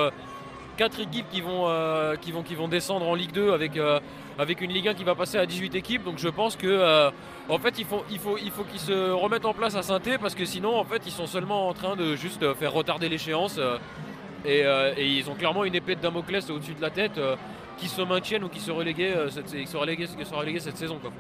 [0.77, 3.77] euh, quatre équipes qui vont, euh, qui, vont, qui vont descendre en Ligue 2 avec,
[3.77, 4.01] euh,
[4.39, 6.05] avec une Ligue 1 qui va passer à 18 équipes.
[6.05, 7.11] Donc je pense que euh,
[7.49, 10.01] en fait il faut, il faut, il faut qu'ils se remettent en place à saint
[10.21, 13.59] parce que sinon en fait ils sont seulement en train de juste faire retarder l'échéance
[14.45, 14.65] et,
[14.99, 17.21] ils ont clairement une épée de Damoclès au-dessus de la tête
[17.79, 20.99] qui se maintiennent ou qui se reléguent cette, cette saison.
[21.01, 21.13] Quoi.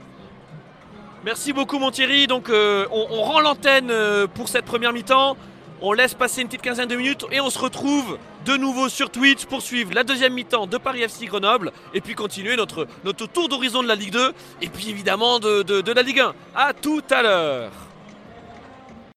[1.24, 2.26] Merci beaucoup mon Thierry.
[2.26, 3.92] Donc on, rend l'antenne
[4.34, 5.36] pour cette première mi-temps.
[5.82, 9.10] On laisse passer une petite quinzaine de minutes et on se retrouve de nouveau sur
[9.10, 12.86] Twitch pour suivre la deuxième mi-temps de Paris FC Grenoble et puis continuer notre,
[13.26, 16.34] tour d'horizon de la Ligue 2 et puis évidemment de, la Ligue 1.
[16.54, 17.72] A tout à l'heure.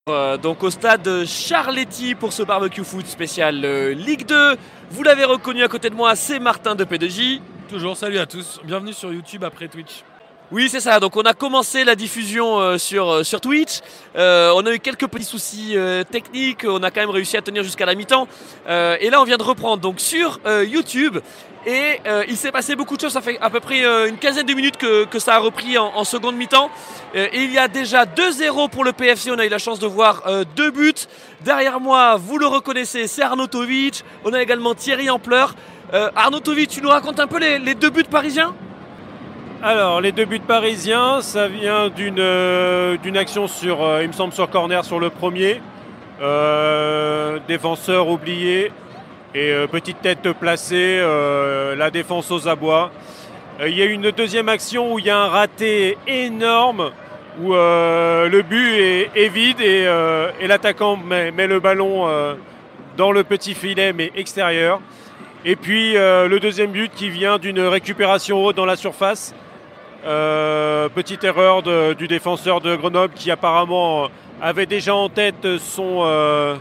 [0.10, 4.58] Euh, donc au stade Charletti pour ce barbecue foot spécial euh, Ligue 2.
[4.92, 7.42] Vous l'avez reconnu à côté de moi, c'est Martin de P2J.
[7.70, 10.04] Toujours salut à tous, bienvenue sur YouTube après Twitch.
[10.52, 11.00] Oui, c'est ça.
[11.00, 13.82] Donc, on a commencé la diffusion euh, sur, euh, sur Twitch.
[14.16, 16.66] Euh, on a eu quelques petits soucis euh, techniques.
[16.68, 18.28] On a quand même réussi à tenir jusqu'à la mi-temps.
[18.68, 21.20] Euh, et là, on vient de reprendre donc sur euh, YouTube.
[21.68, 23.12] Et il s'est passé beaucoup de choses.
[23.14, 25.92] Ça fait à peu près une quinzaine de minutes que, que ça a repris en,
[25.94, 26.72] en seconde mi-temps.
[27.14, 29.30] Et il y a déjà 2-0 pour le PFC.
[29.30, 30.24] On a eu la chance de voir
[30.56, 30.94] deux buts.
[31.42, 34.06] Derrière moi, vous le reconnaissez, c'est Arnautovic.
[34.24, 35.54] On a également Thierry Ampleur.
[36.16, 38.56] Arnautovic, tu nous racontes un peu les, les deux buts parisiens?
[39.62, 44.32] Alors, les deux buts parisiens, ça vient d'une euh, action sur, euh, il me semble,
[44.32, 45.62] sur corner sur le premier,
[46.22, 48.72] euh, défenseur oublié
[49.36, 51.04] et petite tête placée,
[51.78, 52.90] la défense aux abois.
[53.64, 56.92] Il y a une deuxième action où il y a un raté énorme
[57.40, 59.86] où le but est, vide et,
[60.48, 62.08] l'attaquant met, le ballon
[62.98, 64.82] dans le petit filet mais extérieur.
[65.46, 69.36] Et puis le deuxième but qui vient d'une récupération haute dans la surface.
[70.06, 71.62] Euh, petite erreur
[71.96, 74.08] du défenseur de Grenoble qui apparemment
[74.42, 76.56] avait déjà en tête son, euh,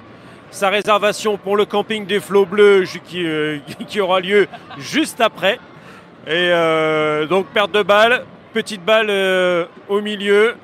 [0.50, 5.60] sa réservation pour le camping des flots bleus qui, euh, qui aura lieu juste après.
[6.26, 6.50] Et
[7.30, 9.10] donc perte de balle, petite balle
[9.88, 10.56] au milieu,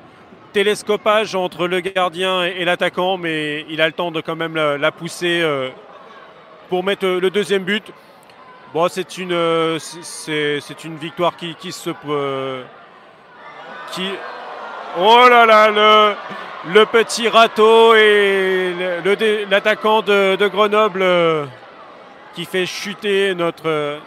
[0.53, 4.91] télescopage entre le gardien et, l'attaquant, mais il a le temps de quand même la,
[4.91, 5.43] pousser
[6.69, 7.91] pour mettre le deuxième but.
[8.73, 11.91] Bon, c'est une, euh, c'est- une victoire qui, qui se.
[12.09, 12.63] euh,
[13.91, 14.09] qui...
[14.97, 18.73] Oh là là, le, le petit râteau et
[19.49, 21.45] l'attaquant de, de Grenoble euh,
[22.33, 23.99] qui fait chuter notre, euh,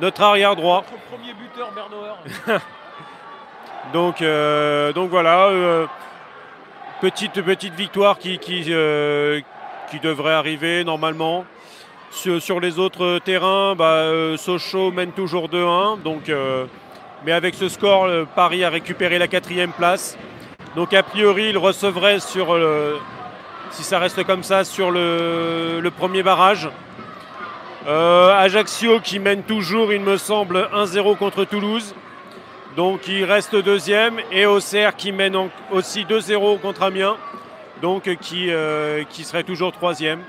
[0.00, 0.84] notre arrière droit.
[0.90, 2.60] Notre premier buteur, Bernauer.
[3.92, 5.50] Donc, euh, donc voilà,
[7.02, 11.44] petite, petite victoire qui, qui, qui devrait arriver normalement.
[12.14, 15.98] Sur, les autres terrains, bah, euh, Sochaux mène toujours 2-1.
[15.98, 16.64] Donc, euh,
[17.26, 20.16] mais avec ce score, euh, Paris a récupéré la quatrième place.
[20.76, 22.98] Donc a priori, il recevrait sur, le-
[23.72, 26.70] si ça reste comme ça, sur le, premier barrage.
[27.86, 31.94] Ajaccio qui mène toujours, il me semble, 1-0 contre Toulouse.
[32.76, 35.36] Donc il reste deuxième et Auxerre qui mène
[35.70, 37.16] aussi 2-0 contre Amiens,
[37.82, 38.50] donc qui,
[39.10, 40.20] qui serait toujours troisième.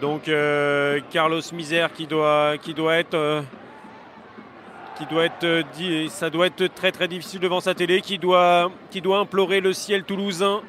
[0.00, 3.42] Donc euh, Carlos Misère qui doit, être, euh,
[4.96, 8.70] qui euh, ça doit être très très difficile devant sa télé, qui doit,
[9.12, 10.60] implorer le ciel toulousain.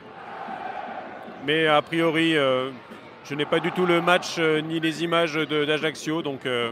[1.45, 6.41] Mais a priori, je n'ai pas du tout le match ni les images d'Ajaccio, donc.
[6.43, 6.71] je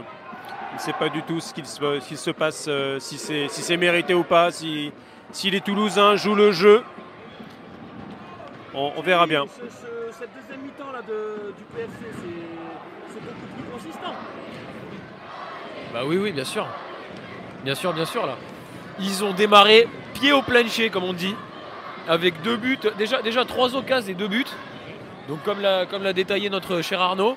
[0.74, 4.92] ne sais pas du tout ce qu'il se, passe, si c'est mérité ou pas, si,
[5.44, 6.82] les Toulousains jouent le jeu.
[8.74, 9.46] On verra bien.
[10.18, 12.12] Cette deuxième mi-temps là du PFC,
[13.08, 14.14] c'est beaucoup plus consistant.
[15.92, 16.66] Bah oui, oui, bien sûr.
[17.62, 18.34] Bien sûr, bien sûr, là.
[18.98, 21.36] Ils ont démarré pied au plancher, comme on dit,
[22.08, 24.44] avec deux buts, déjà, déjà trois occasions et deux buts.
[25.28, 27.36] Donc, comme l'a, comme détaillé notre cher Arnaud,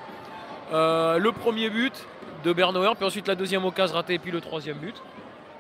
[0.74, 2.08] Euh, le premier but
[2.46, 4.96] de Bernauer, puis ensuite la deuxième occasion ratée, puis le troisième but.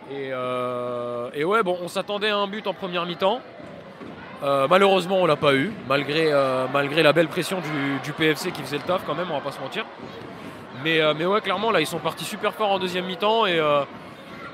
[0.10, 3.42] Et, euh, et ouais, bon, on s'attendait à un but en première mi-temps.
[4.44, 7.60] Euh, malheureusement, on l'a pas eu, malgré, euh, la belle pression
[8.04, 9.86] du, PFC qui faisait le taf quand même, on va pas se mentir.
[10.84, 13.62] Mais, euh, mais ouais, clairement, là, ils sont partis super fort en deuxième mi-temps et,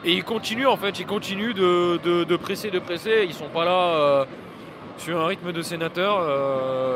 [0.04, 3.26] et ils continuent en fait, ils continuent de, presser, de presser.
[3.28, 4.26] Ils sont pas là
[4.98, 6.22] sur un rythme de sénateur.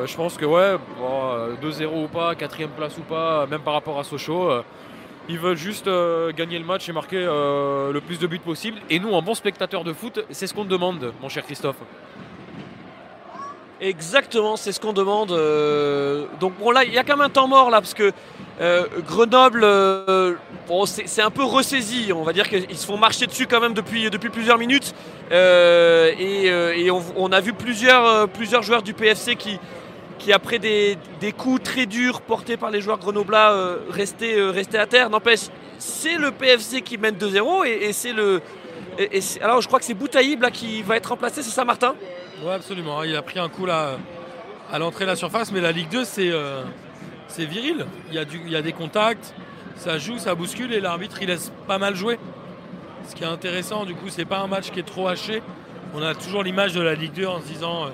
[0.05, 3.73] Je pense que ouais, bon, euh, 2-0 ou pas, quatrième place ou pas, même par
[3.73, 4.51] rapport à Sochaux,
[5.29, 5.89] ils veulent juste
[6.35, 8.79] gagner le match et marquer le plus de buts possible.
[8.89, 11.77] Et nous, en bon spectateur de foot, c'est ce qu'on demande, mon cher Christophe.
[13.81, 15.31] Exactement, c'est ce qu'on demande.
[15.31, 18.11] euh, donc bon là, il y a quand même un temps mort là parce que
[18.61, 20.35] euh, Grenoble, euh,
[20.85, 22.13] c'est un peu ressaisi.
[22.13, 24.93] On va dire qu'ils se font marcher dessus quand même depuis, depuis plusieurs minutes.
[25.31, 29.59] Et on, a vu plusieurs, plusieurs joueurs du PFC qui,
[30.21, 34.85] qui après des, des coups très durs portés par les joueurs grenoblois, euh, restaient, à
[34.85, 35.09] terre.
[35.09, 35.47] N'empêche,
[35.79, 38.41] c'est le PFC qui mène 2-0 et, et c'est le.
[38.97, 41.95] Et- alors je crois que c'est Boutaïb là qui va être remplacé, c'est ça Martin?
[42.43, 43.03] Ouais, absolument.
[43.03, 43.97] Il a pris un coup là
[44.71, 46.63] à l'entrée de la surface, mais la Ligue 2, c'est euh,
[47.27, 47.85] c'est viril.
[48.09, 49.33] Il y, a il y a des contacts,
[49.75, 52.19] ça joue, ça bouscule et l'arbitre il laisse pas mal jouer.
[53.07, 55.41] Ce qui est intéressant, du coup, c'est pas un match qui est trop haché.
[55.93, 57.89] On a toujours l'image de la Ligue 2 en se disant euh,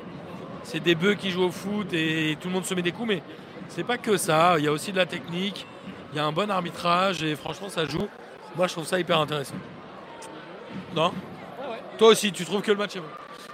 [0.63, 3.07] c'est des bœufs qui jouent au foot et tout le monde se met des coups,
[3.07, 3.23] mais
[3.69, 4.55] c'est pas que ça.
[4.59, 5.65] Il y a aussi de la technique,
[6.13, 8.07] il y a un bon arbitrage et franchement, ça joue.
[8.55, 9.55] Moi, je trouve ça hyper intéressant.
[10.95, 11.11] Non
[11.97, 13.05] Toi aussi, tu trouves que le match est bon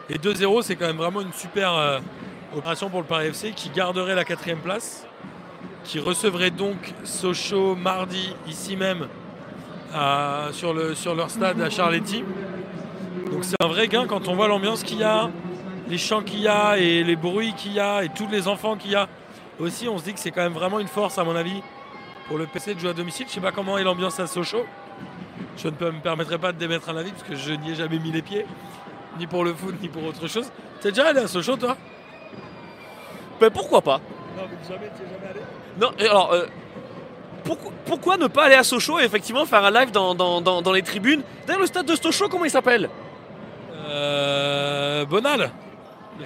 [0.09, 1.99] et 2-0, c'est quand même vraiment une super euh,
[2.55, 5.07] opération pour le Paris FC qui garderait la quatrième place,
[5.85, 9.07] qui recevrait donc Sochaux mardi ici même
[9.93, 12.23] à- sur, le, sur leur stade à Charletti.
[13.31, 15.29] Donc c'est un vrai gain quand on voit l'ambiance qu'il y a,
[15.87, 18.75] les chants qu'il y a et les bruits qu'il y a et tous les enfants
[18.75, 19.07] qu'il y a.
[19.59, 21.61] Aussi, on se dit que c'est quand même vraiment une force à mon avis
[22.27, 23.25] pour le PC de jouer à domicile.
[23.29, 24.65] Je sais pas comment est l'ambiance à Sochaux.
[25.57, 27.99] Je ne me permettrai pas de démettre un avis parce que je n'y ai jamais
[27.99, 28.45] mis les pieds
[29.19, 30.49] ni pour le foot, ni pour autre chose.
[30.81, 31.77] T'es déjà allé à Sochaux, toi?
[33.39, 33.99] Ben pourquoi pas?
[34.37, 35.39] Non, mais jamais, t'es jamais allé.
[35.79, 36.45] Non, et alors, euh,
[37.43, 40.61] pourquoi, pourquoi ne pas aller à Sochaux et effectivement faire un live dans, dans- dans-
[40.61, 42.89] dans les tribunes D'ailleurs, le stade de Sochaux, comment il s'appelle?
[43.89, 45.51] Euh, Bonal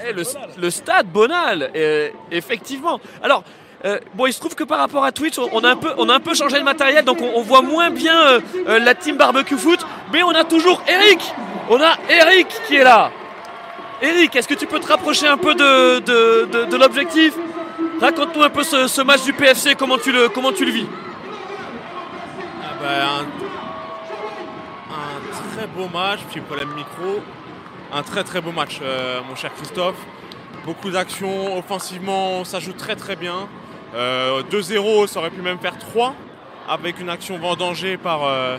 [0.06, 0.24] Eh, le,
[0.58, 3.00] le stade Bonal, euh, effectivement.
[3.24, 3.44] Alors,
[3.86, 6.10] euh, bon, il se trouve que par rapport à Twitch, on a un peu, on
[6.10, 9.18] a un peu changé le matériel, donc on, voit moins bien euh, euh, la team
[9.18, 11.20] barbecue foot, mais on a toujours Eric.
[11.70, 13.12] On a Eric qui est là.
[14.02, 17.34] Eric, est-ce que tu peux te rapprocher un peu de, de, de- l'objectif?
[18.02, 20.86] Raconte-nous un peu ce, match du PFC, comment tu le, comment tu le vis?
[22.64, 23.26] Ah bah, un,
[25.56, 27.22] très beau match, petit problème micro.
[27.94, 28.80] Un très très beau match,
[29.28, 29.96] mon cher Christophe.
[30.66, 33.48] Beaucoup d'actions, offensivement, ça joue très très bien.
[33.96, 36.14] Euh, 2-0, ça aurait pu même faire 3
[36.68, 38.58] avec une action vendangée par, euh,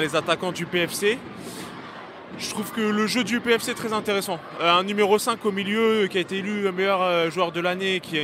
[0.00, 1.18] les attaquants du PFC.
[2.38, 4.38] Je trouve que le jeu du PFC est très intéressant.
[4.60, 8.00] Euh, un numéro 5 au milieu qui a été élu meilleur euh, joueur de l'année,
[8.00, 8.18] qui,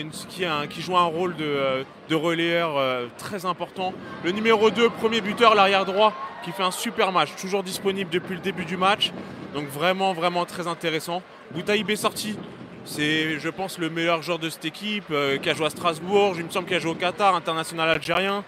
[0.81, 3.95] joue un rôle de, euh, de relayeur euh, très important.
[4.23, 6.13] Le numéro 2, premier buteur, l'arrière droit,
[6.45, 9.13] qui fait un super match, toujours disponible depuis le début du match.
[9.55, 11.23] Donc vraiment, vraiment très intéressant.
[11.53, 12.37] Boutaïb est sorti.
[12.85, 16.35] C'est, je pense, le meilleur joueur de cette équipe, euh, qui a joué à Strasbourg,
[16.37, 18.45] il me semble qu'il a joué au Qatar, international algérien.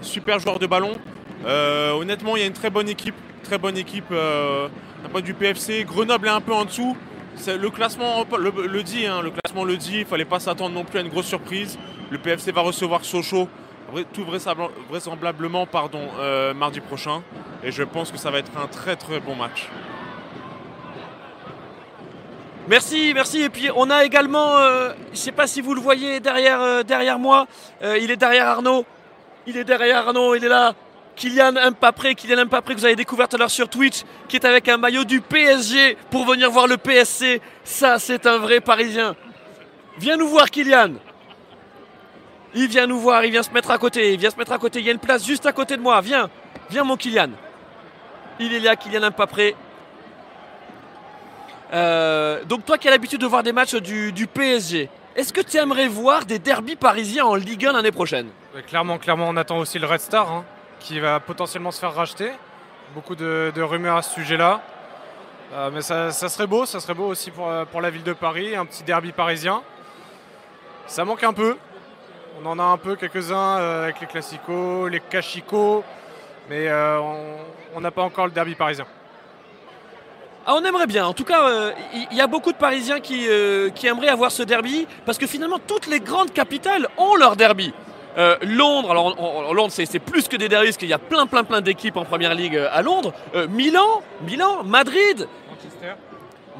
[0.00, 0.92] Super joueur de ballon.
[1.46, 3.14] Euh, honnêtement, il y a une très bonne équipe.
[3.42, 4.68] Très bonne équipe euh,
[5.24, 5.84] vue PFC.
[5.84, 6.96] Grenoble est un peu en dessous.
[7.34, 10.74] C'est- Le classement le, le dit, hein, le classement le dit, il fallait pas s'attendre
[10.74, 11.76] non plus à une grosse surprise.
[12.10, 13.48] Le PFC va recevoir Sochaux,
[14.12, 17.22] tout vraisembla- vraisemblablement pardon, euh, mardi prochain.
[17.64, 19.68] Et je pense que ça va être un très très bon match.
[22.68, 23.42] Merci, merci.
[23.42, 26.60] Et puis on a également, euh, je ne sais pas si vous le voyez derrière,
[26.60, 27.48] euh, derrière moi,
[27.82, 28.86] euh, il est derrière Arnaud.
[29.46, 30.74] Il est derrière Arnaud, il est là.
[31.16, 34.44] Kylian Mbappé, Kylian Mbappé que vous avez découvert tout à l'heure sur Twitch, qui est
[34.44, 37.40] avec un maillot du PSG pour venir voir le PSC.
[37.64, 39.16] Ça, c'est un vrai Parisien.
[39.98, 40.92] Viens nous voir, Kylian.
[42.54, 44.58] Il vient nous voir, il vient se mettre à côté, il vient se mettre à
[44.58, 44.78] côté.
[44.78, 46.00] Il y a une place juste à côté de moi.
[46.00, 46.30] Viens,
[46.70, 47.30] viens, mon Kylian.
[48.38, 49.56] Il est là, Kylian Mbappé.
[51.72, 55.56] Euh, donc toi qui as l'habitude de voir des matchs du, PSG, est-ce que tu
[55.56, 58.28] aimerais voir des derbys parisiens en Ligue 1 l'année prochaine?
[58.66, 60.44] Clairement, clairement, on attend aussi le Red Star hein,
[60.80, 62.30] qui va potentiellement se faire racheter.
[62.94, 64.60] Beaucoup de, rumeurs à ce sujet-là.
[65.54, 68.12] Euh, mais ça, serait beau, ça serait beau aussi pour, euh, pour la ville de
[68.12, 69.62] Paris, un petit derby parisien.
[70.86, 71.56] Ça manque un peu.
[72.42, 75.84] On en a un peu quelques-uns avec les classicos, les cachicos,
[76.48, 76.70] mais
[77.74, 78.86] on n'a pas encore le derby parisien.
[80.46, 81.06] Ah, on aimerait bien.
[81.06, 81.70] En tout cas, euh,
[82.10, 85.26] il y, a beaucoup de Parisiens qui, euh, qui aimeraient avoir ce derby parce que
[85.26, 87.72] finalement, toutes les grandes capitales ont leur derby.
[88.18, 90.92] Euh, Londres, alors on- on- Londres c'est c'est plus que des derbys parce qu'il y
[90.92, 93.14] a plein plein plein d'équipes en première ligue à Londres.
[93.34, 95.94] Euh, Milan, Milan, Madrid, Manchester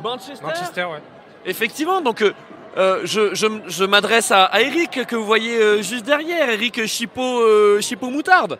[0.03, 0.45] Manchester.
[0.47, 1.03] Manchester, ouais.
[1.45, 2.33] Effectivement, donc euh,
[2.78, 6.49] euh, je, je m- je m'adresse à, à Eric que vous voyez euh, juste derrière,
[6.49, 8.59] Eric Chipot, euh, Chipot Moutarde.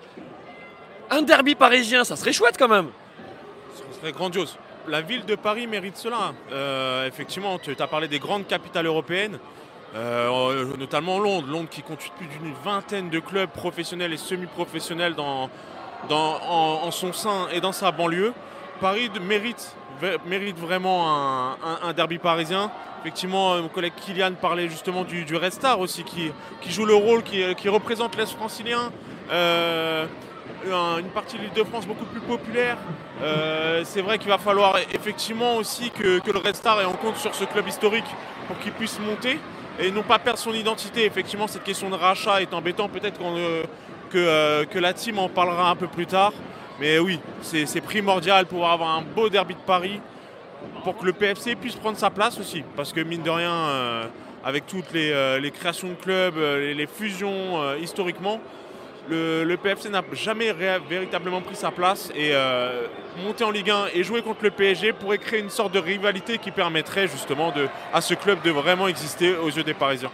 [1.11, 2.89] Un derby parisien, ça serait chouette quand même.
[3.75, 4.59] Ce serait grandiose.
[4.89, 6.33] La ville de Paris mérite cela.
[6.53, 9.39] Euh, effectivement, tu as parlé des grandes capitales européennes,
[9.95, 11.47] euh, notamment Londres.
[11.49, 15.49] Londres qui compte plus d'une vingtaine de clubs professionnels et semi-professionnels dans,
[16.09, 18.33] dans- en, son sein et dans sa banlieue.
[18.81, 19.77] Paris mérite,
[20.27, 21.09] mérite vraiment
[21.53, 22.71] un, un- derby parisien.
[23.03, 26.87] Effectivement, euh, mon collègue Kylian parlait justement du, du Red Star aussi, qui, qui joue
[26.87, 28.91] le rôle, qui, qui représente l'Est francilien.
[29.31, 30.07] Euh,
[30.67, 32.79] une partie de l'île de France beaucoup plus populaire.
[33.23, 37.17] Euh, c'est vrai qu'il va falloir effectivement aussi que, le Red Star ait en compte
[37.17, 38.07] sur ce club historique
[38.47, 39.39] pour qu'il puisse monter
[39.79, 41.05] et non pas perdre son identité.
[41.05, 42.89] Effectivement, cette question de rachat est embêtant.
[42.89, 43.65] Peut-être euh,
[44.11, 46.33] que, euh, que la team en parlera un peu plus tard.
[46.81, 50.01] Mais oui, c'est, primordial pour avoir un beau derby de Paris
[50.85, 52.65] pour que le PFC puisse prendre sa place aussi.
[52.77, 54.09] Parce que mine de rien,
[54.45, 58.41] avec toutes les, créations de clubs, les, fusions historiquement,
[59.09, 62.87] le, PFC n'a jamais véritablement pris sa place et euh,
[63.25, 66.39] monter en Ligue 1 et jouer contre le PSG pourrait créer une sorte de rivalité
[66.39, 67.53] qui permettrait justement
[67.93, 70.11] à ce club de vraiment exister aux yeux des Parisiens.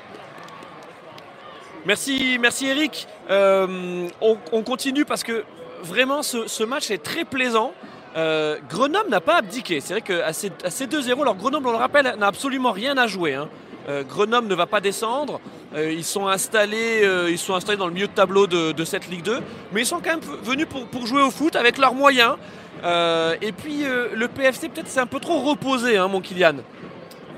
[1.86, 3.07] Merci, merci Eric.
[3.30, 5.45] Euh, on, on continue parce que
[5.82, 7.72] vraiment ce, match est très plaisant.
[8.16, 9.80] Euh, Grenoble n'a pas abdiqué.
[9.80, 10.51] C'est vrai qu'à ces
[10.86, 13.34] 2-0, alors Grenoble, on le rappelle, n'a absolument rien à jouer.
[13.34, 13.49] hein.
[13.89, 15.41] Euh, Grenoble ne va pas descendre.
[15.74, 19.09] Euh, ils, sont installés, euh, ils sont installés dans le milieu de tableau de, cette
[19.09, 19.41] Ligue 2.
[19.72, 22.36] Mais ils sont quand même venus pour, jouer au foot avec leurs moyens.
[22.84, 23.84] Et puis
[24.14, 26.57] le PFC, peut-être, c'est un peu trop reposé, hein, mon Kylian.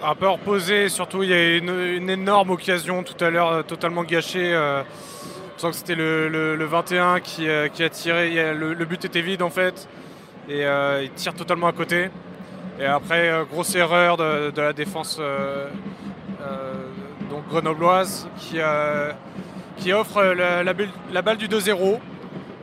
[0.03, 4.03] Un peu reposé, surtout il y a une, une énorme occasion tout à l'heure totalement
[4.03, 4.51] gâchée.
[4.53, 8.55] je sens que c'était le, le- le 21 qui, a tiré.
[8.55, 9.89] le, but était vide en fait.
[10.49, 10.65] Et
[11.03, 12.11] il tire totalement à côté.
[12.81, 15.21] Et après, grosse erreur de, la défense
[17.31, 19.13] donc grenobloise qui, euh,
[19.77, 21.99] qui offre la, balle du 2-0,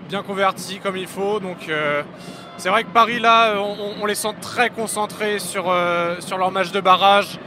[0.09, 1.39] bien convertie comme il faut.
[1.39, 2.03] Donc euh,
[2.57, 6.71] c'est vrai que Paris, là, on, les sent très concentrés sur, euh, sur leur match
[6.71, 7.39] de barrage.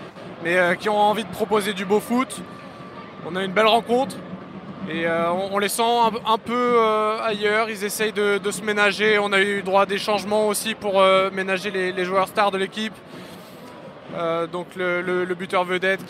[0.42, 2.40] mais euh, qui ont envie de proposer du beau foot.
[3.26, 4.16] On a une belle rencontre
[4.88, 7.68] et euh, on, les sent un, peu euh, ailleurs.
[7.68, 9.18] Ils essayent de, se ménager.
[9.18, 12.58] On a eu droit à des changements aussi pour euh, ménager les joueurs stars de
[12.58, 12.94] l'équipe.
[14.16, 16.04] Euh, donc le, buteur vedette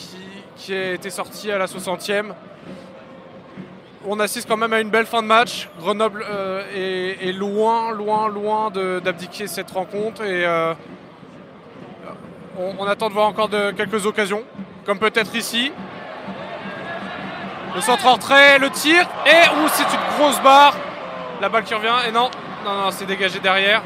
[0.56, 2.32] qui, a été sorti à la 60e.
[4.06, 5.68] On assiste quand même à une belle fin de match.
[5.78, 10.72] Grenoble euh, est, loin, loin, loin d'abdiquer cette rencontre et euh,
[12.58, 14.42] on, attend de voir encore quelques occasions,
[14.86, 15.72] comme peut-être ici.
[17.74, 20.76] Le centre en retrait, le tir et ouh, c'est une grosse barre.
[21.40, 22.30] La balle qui revient et non,
[22.64, 23.82] non, non, c'est dégagé derrière.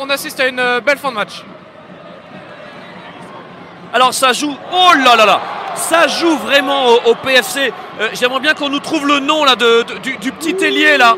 [0.00, 1.44] On, assiste à une belle fin de match.
[3.94, 5.40] Alors ça joue, oh là là là,
[5.76, 7.72] ça joue vraiment au, au PFC.
[8.00, 10.96] Euh, J'aimerais bien qu'on nous trouve le nom là de, de- du, du petit ailier
[10.98, 11.16] là.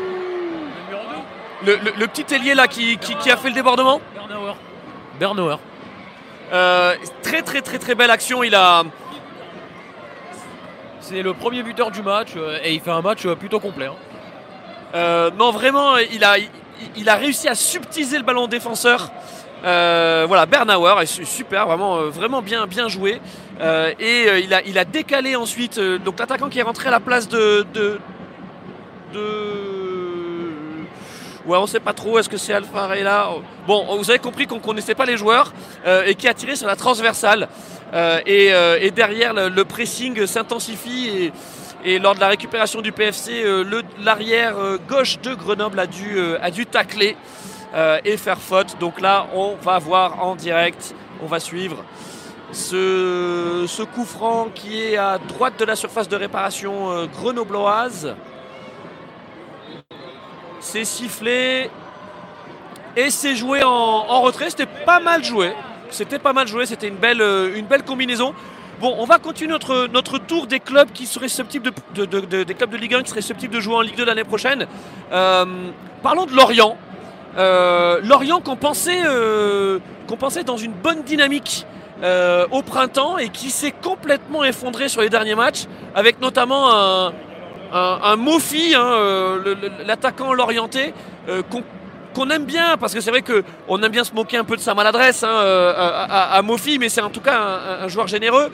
[1.65, 3.99] Le, le- le petit ailier là qui, qui- qui a fait le débordement.
[4.15, 4.53] Bernauer.
[5.19, 5.55] Bernauer.
[6.53, 8.43] Euh, très très très très belle action.
[8.43, 8.83] Il a,
[11.01, 13.87] C'est le premier buteur du match euh, et il fait un match plutôt complet.
[14.93, 15.29] hein.
[15.37, 16.47] non vraiment, il a, il,
[16.95, 19.09] il a réussi à subtiliser le ballon défenseur.
[19.63, 23.19] Euh, voilà, Bernauer est su- super, vraiment, euh, bien, joué.
[23.59, 25.79] Euh, et il, a, décalé ensuite.
[25.79, 27.65] donc l'attaquant qui est rentré à la place de,
[31.45, 32.19] Ouais, on sait pas trop.
[32.19, 33.29] Est-ce que c'est Alfarella?
[33.65, 35.53] Bon, vous avez compris qu'on connaissait pas les joueurs
[36.05, 37.47] et qui a tiré sur la transversale.
[38.25, 41.31] Et, derrière, le, pressing s'intensifie
[41.85, 43.43] et, lors de la récupération du PFC,
[44.03, 44.55] l'arrière
[44.87, 47.15] gauche de Grenoble a dû, a dû tacler
[47.75, 48.77] euh, et faire faute.
[48.79, 51.83] Donc là, on va voir en direct, on va suivre
[52.51, 58.15] ce, ce coup franc qui est à droite de la surface de réparation euh, grenobloise.
[60.59, 61.69] C'est sifflé
[62.95, 64.49] et c'est joué en, en retrait.
[64.49, 65.53] C'était pas mal joué.
[65.91, 66.65] C'était pas mal joué.
[66.65, 68.33] C'était une belle, euh, une belle combinaison.
[68.79, 72.43] Bon, on va continuer notre, notre tour des clubs qui seraient de, de- de- de-
[72.43, 74.67] des clubs de Ligue 1 qui seraient susceptibles de jouer en Ligue 2 l'année prochaine.
[75.09, 76.77] Parlons de Lorient.
[77.37, 79.79] Euh, Lorient qu'on pensait, euh,
[80.17, 81.65] pensait dans une bonne dynamique
[82.03, 87.13] euh, au printemps et qui s'est complètement effondré sur les derniers matchs, avec notamment un,
[87.73, 88.17] un,
[88.75, 89.37] hein,
[89.85, 90.93] l'attaquant lorientais,
[91.29, 91.43] euh,
[92.15, 94.61] qu'on aime bien, parce que c'est vrai qu'on aime bien se moquer un peu de
[94.61, 96.41] sa maladresse hein, à, à-
[96.79, 97.39] mais c'est en tout cas
[97.83, 98.51] un, joueur généreux.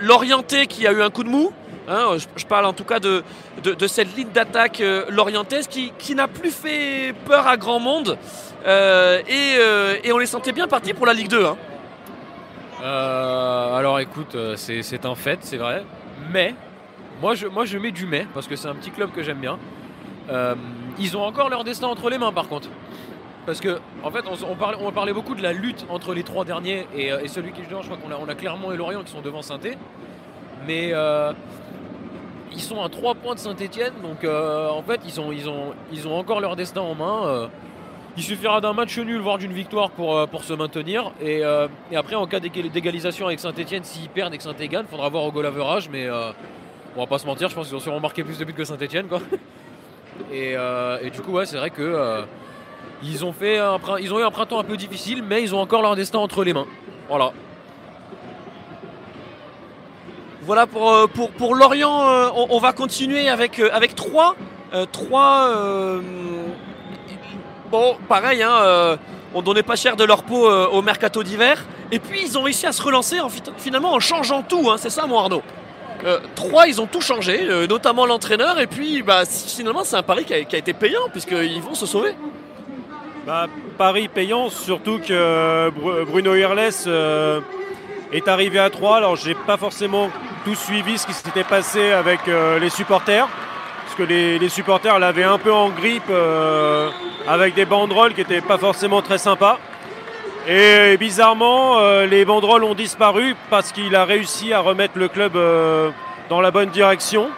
[0.00, 1.52] L'orienté qui a eu un coup de mou,
[1.88, 3.22] hein, je, parle en tout cas de,
[3.62, 8.18] de, cette ligne d'attaque euh, lorientaise qui, qui n'a plus fait peur à grand monde.
[8.66, 11.44] Euh, et, euh, et on les sentait bien partis pour la Ligue 2.
[11.44, 11.56] hein.
[12.82, 15.84] Euh, alors écoute, c'est un fait, c'est vrai.
[16.32, 16.54] Mais,
[17.22, 19.38] moi je, moi je mets du mais, parce que c'est un petit club que j'aime
[19.38, 19.58] bien.
[20.98, 22.68] Ils ont encore leur destin entre les mains par contre.
[23.44, 26.24] Parce que, en fait, on, on parlait, on parlait beaucoup de la lutte entre les
[26.24, 27.80] trois derniers et, et celui qui est devant.
[27.80, 29.60] Je crois qu'on a, on a et Lorient qui sont devant saint
[30.66, 30.92] Mais
[32.52, 33.92] ils sont à 3 points de Saint-Etienne.
[34.02, 37.26] Donc, euh, en fait, ils ont, ils, ont, ils ont encore leur destin en main.
[37.26, 37.46] euh.
[38.16, 41.12] il suffira d'un match nul, voire d'une victoire pour, euh, pour se maintenir.
[41.20, 41.42] Et,
[41.90, 45.08] et après, en cas d'égal- d'égalisation avec Saint-Etienne, s'ils perdent et que Saint-Etienne gagne, faudra
[45.08, 45.88] voir au goal average.
[45.90, 46.08] Mais
[46.96, 48.64] on va pas se mentir, je pense qu'ils ont sûrement marqué plus de buts que
[48.64, 49.06] Saint-Etienne.
[49.08, 49.20] Quoi.
[50.32, 50.52] Et,
[51.02, 52.22] et du coup, ouais, c'est vrai que
[53.02, 53.60] ils, ont fait
[54.00, 56.42] ils ont eu un printemps un peu difficile, mais ils ont encore leur destin entre
[56.44, 56.66] les mains.
[57.08, 57.32] Voilà.
[60.46, 64.36] Voilà pour, euh, pour, pour Lorient, euh, on, va continuer avec, euh, avec trois.
[64.92, 65.50] trois
[67.68, 68.96] bon, pareil, hein,
[69.34, 71.64] on donnait pas cher de leur peau au mercato d'hiver.
[71.90, 73.28] Et puis ils ont réussi à se relancer en,
[73.58, 75.42] finalement en changeant tout, hein, c'est ça mon Arnaud?
[76.36, 78.60] Trois, ils ont tout changé, notamment l'entraîneur.
[78.60, 82.14] Et puis bah, finalement, c'est un pari qui a, été payant puisqu'ils vont se sauver.
[83.26, 87.40] Bah, Paris payant, surtout que Bru- Bruno euh,
[88.12, 88.96] est arrivé à 3.
[88.96, 90.10] Alors, j'ai pas forcément
[90.44, 93.28] tout suivi ce qui s'était passé avec euh, les supporters.
[93.86, 96.90] Parce que les, les supporters l'avaient un peu en grippe euh,
[97.28, 99.60] avec des banderoles qui n'étaient pas forcément très sympas.
[100.48, 105.38] Et bizarrement, euh, les banderoles ont disparu parce qu'il a réussi à remettre le club
[106.28, 107.28] dans la bonne direction.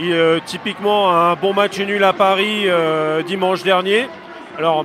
[0.00, 2.66] Euh, typiquement, un bon match nul à Paris
[3.26, 4.08] dimanche dernier.
[4.58, 4.84] Alors,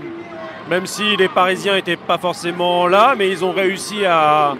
[0.70, 4.55] même si les Parisiens n'étaient pas forcément là, mais ils ont réussi à,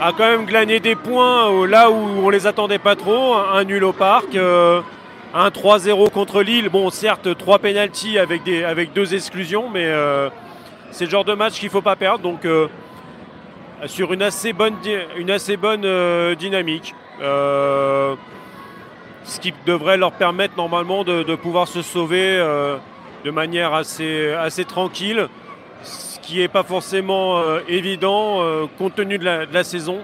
[0.00, 3.34] à quand même glaner des points euh, là où on les attendait pas trop.
[3.34, 4.80] Un, un nul au parc, euh,
[5.34, 6.68] un 3-0 contre Lille.
[6.68, 10.28] Bon, certes, trois pénalties avec, des, avec deux exclusions, mais euh,
[10.90, 12.22] c'est le genre de match qu'il ne faut pas perdre.
[12.22, 12.46] Donc,
[13.86, 14.76] sur une assez bonne,
[16.38, 16.94] dynamique.
[17.20, 18.16] Ce
[19.40, 22.38] qui devrait leur permettre normalement de, pouvoir se sauver
[23.24, 25.28] de manière assez tranquille.
[26.28, 30.00] Qui n'est pas forcément euh, évident euh, compte tenu de la, saison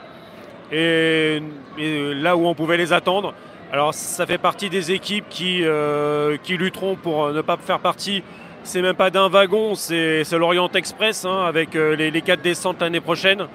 [0.73, 1.43] et,
[1.77, 3.35] là où on pouvait les attendre.
[3.71, 8.23] Alors ça fait partie des équipes qui, euh, qui lutteront pour ne pas faire partie,
[8.63, 13.03] c'est même pas d'un wagon, c'est l'Orient Express hein, avec les, les quatre descentes l'année
[13.03, 13.47] prochaine.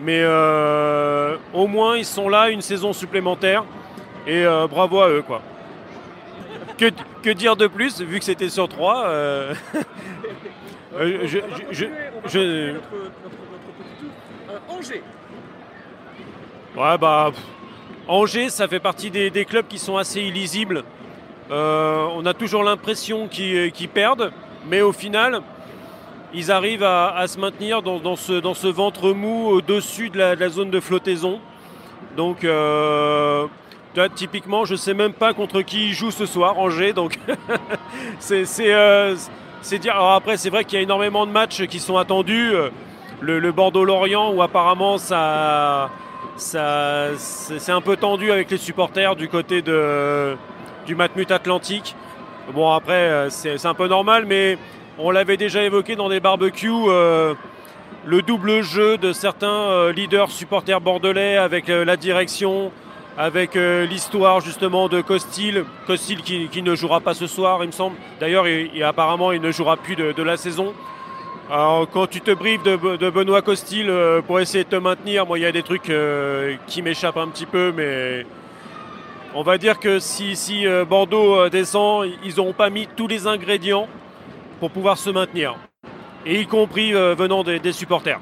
[0.00, 0.24] Mais
[1.52, 3.64] au moins ils sont là une saison supplémentaire
[4.24, 5.42] et bravo à eux quoi.
[6.78, 6.92] Que,
[7.24, 9.10] que dire de plus vu que c'était sur trois
[10.94, 11.38] euh, euh, je-
[12.28, 12.74] je-
[14.68, 15.02] Angers.
[16.76, 17.30] Ouais, bah.
[17.32, 17.42] pff,
[18.06, 20.84] Angers, ça fait partie des, des clubs qui sont assez illisibles.
[21.50, 24.32] Euh, on a toujours l'impression qu'ils perdent,
[24.68, 25.40] mais au final,
[26.32, 30.18] ils arrivent à, à se maintenir dans, dans ce, dans ce ventre mou au-dessus de
[30.18, 31.40] la, de la zone de flottaison.
[32.16, 33.46] Donc, euh,
[34.14, 36.92] typiquement, je sais même pas contre qui ils jouent ce soir, Angers.
[36.92, 37.18] Donc,
[38.20, 38.44] c'est
[39.62, 42.54] c'est, après, c'est vrai qu'il y a énormément de matchs qui sont attendus.
[42.54, 42.70] Euh,
[43.20, 45.90] Le, Bordeaux-Lorient, où apparemment ça
[46.36, 51.96] ça, c'est un peu tendu avec les supporters du côté du Matmut Atlantique.
[52.54, 54.56] Bon, après, euh, c'est un peu normal, mais
[54.98, 56.70] on l'avait déjà évoqué dans des barbecues.
[56.88, 57.34] euh,
[58.06, 62.70] le double jeu de certains leaders supporters bordelais avec la direction,
[63.18, 65.64] avec euh, l'histoire justement de Costil.
[65.88, 67.96] Costil qui, qui ne jouera pas ce soir, il me semble.
[68.20, 70.72] D'ailleurs, il- il- apparemment, il ne jouera plus de, la saison.
[71.50, 75.36] Alors, quand tu te brives de, Benoît Costil euh, pour essayer de te maintenir, moi,
[75.36, 78.24] il y a des trucs euh, qui m'échappent un petit peu, mais
[79.34, 83.88] on va dire que si, si Bordeaux descend, ils n'auront pas mis tous les ingrédients
[84.60, 85.56] pour pouvoir se maintenir,
[86.24, 88.20] et y compris venant des supporters.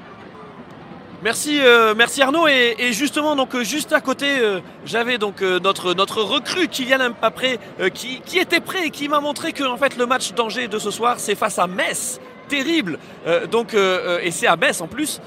[1.23, 2.47] Merci, euh, merci Arnaud.
[2.47, 6.67] Et, et justement, donc euh, juste à côté, euh, j'avais donc euh, notre notre recrue
[6.67, 7.59] Kylian Mbappé
[7.91, 10.77] qui, qui était prêt et qui m'a montré que en fait le match d'Angers de
[10.77, 12.19] ce soir, c'est face à Metz.
[12.47, 12.97] Terrible.
[13.51, 15.19] Donc et c'est à Metz en plus.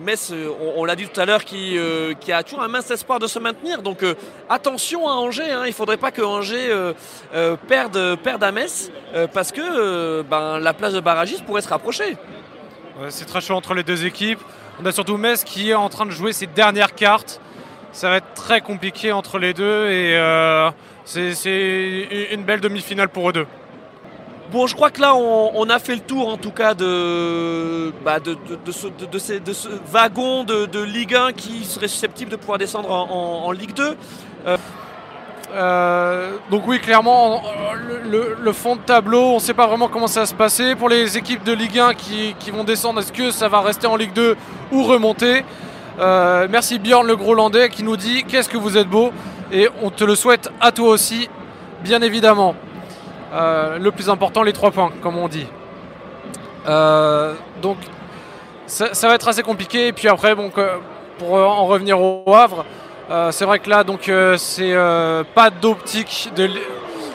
[0.00, 0.32] Metz,
[0.74, 1.78] on, l'a dit tout à l'heure, qui
[2.18, 3.82] qui a toujours un mince espoir de se maintenir.
[3.82, 4.04] Donc
[4.48, 5.52] attention à Angers.
[5.52, 6.74] Hein, il faudrait pas que Angers
[7.68, 8.90] perde perde à Metz
[9.32, 12.16] parce que ben la place de barragiste pourrait se rapprocher.
[13.10, 14.40] C'est très chaud entre les deux équipes.
[14.80, 17.40] On a surtout Metz qui est en train de jouer ses dernières cartes.
[17.92, 20.70] Ça va être très compliqué entre les deux et euh,
[21.04, 23.46] c'est une belle demi-finale pour eux deux.
[24.50, 28.18] Bon, je crois que là, on, a fait le tour, en tout cas, de, bah,
[28.70, 33.96] ce, wagon de, Ligue 1 qui serait susceptible de pouvoir descendre en, Ligue 2.
[34.46, 34.56] Euh,
[36.50, 40.20] donc oui, clairement, euh, le, fond de tableau, on ne sait pas vraiment comment ça
[40.20, 40.74] va se passer.
[40.74, 43.96] Pour les équipes de Ligue 1 qui, vont descendre, est-ce que ça va rester en
[43.96, 44.36] Ligue 2
[44.72, 45.44] ou remonter
[45.98, 49.12] Euh, Merci Bjorn le Grolandais qui nous dit qu'est-ce que vous êtes beau
[49.50, 51.28] et on te le souhaite à toi aussi,
[51.82, 52.54] bien évidemment.
[53.32, 55.46] Euh, le plus important, les trois points, comme on dit.
[56.66, 57.76] Euh, donc
[58.66, 59.88] ça, ça va être assez compliqué.
[59.88, 60.50] Et puis après, bon,
[61.18, 62.64] pour euh, en revenir au Havre,
[63.10, 66.30] euh, c'est vrai que là, donc, euh, c'est euh, pas d'optique.
[66.34, 66.50] De...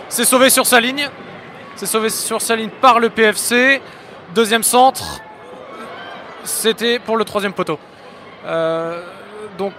[0.07, 1.09] C'est sauvé sur sa ligne.
[1.75, 3.81] C'est sauvé sur sa ligne par le PFC.
[4.33, 5.19] Deuxième centre,
[6.43, 7.79] c'était pour le troisième poteau.
[9.57, 9.73] Donc,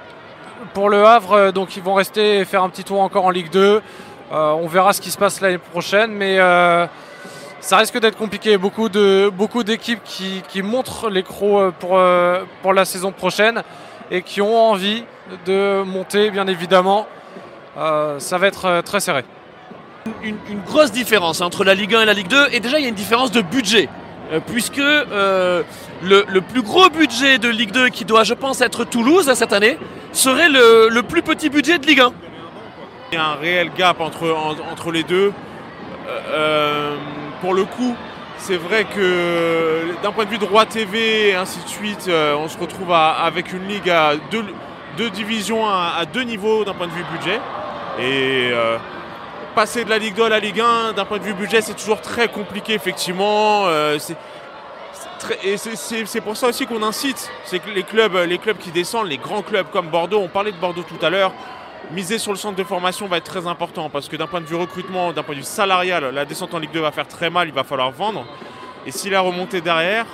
[0.74, 3.50] pour le Havre, donc, ils vont rester et faire un petit tour encore en Ligue
[3.50, 3.80] 2.
[4.32, 6.38] Euh, on verra ce qui se passe l'année prochaine, mais
[7.60, 8.58] ça risque d'être compliqué.
[8.58, 12.00] Beaucoup d'équipes qui, montrent euh, pour,
[12.62, 13.62] pour la saison prochaine
[14.10, 15.04] et qui ont envie
[15.46, 17.06] de monter, bien évidemment.
[17.78, 19.24] Euh, ça va être euh, très serré.
[20.22, 22.48] Une, une grosse différence entre la Ligue 1 et la Ligue 2.
[22.52, 23.88] Et déjà, il y a une différence de budget.
[24.32, 25.62] Euh, puisque euh,
[26.02, 29.34] le, le plus gros budget de Ligue 2, qui doit, je pense, être Toulouse hein,
[29.34, 29.78] cette année,
[30.12, 32.12] serait le, le plus petit budget de Ligue 1.
[33.12, 35.32] Il y a un réel gap entre, en- entre les deux.
[37.40, 37.94] Pour le coup,
[38.38, 42.48] c'est vrai que d'un point de vue droit TV et ainsi de suite, euh, on
[42.48, 44.44] se retrouve à- avec une ligue à deux,
[44.96, 47.40] deux divisions à, deux niveaux d'un point de vue budget.
[47.98, 48.78] Et euh,
[49.54, 51.74] passer de la Ligue 2 à la Ligue 1, d'un point de vue budget, c'est
[51.74, 53.64] toujours très compliqué, effectivement.
[53.66, 54.16] Euh, c'est-
[55.44, 57.30] et c'est pour ça aussi qu'on incite.
[57.44, 60.50] C'est que les clubs, les clubs qui descendent, les grands clubs comme Bordeaux, on parlait
[60.52, 61.32] de Bordeaux tout à l'heure,
[61.92, 64.46] miser sur le centre de formation va être très important parce que d'un point de
[64.46, 67.30] vue recrutement, d'un point de vue salarial, la descente en Ligue 2 va faire très
[67.30, 68.24] mal, il va falloir vendre.
[68.86, 70.06] Et si la remontée derrière,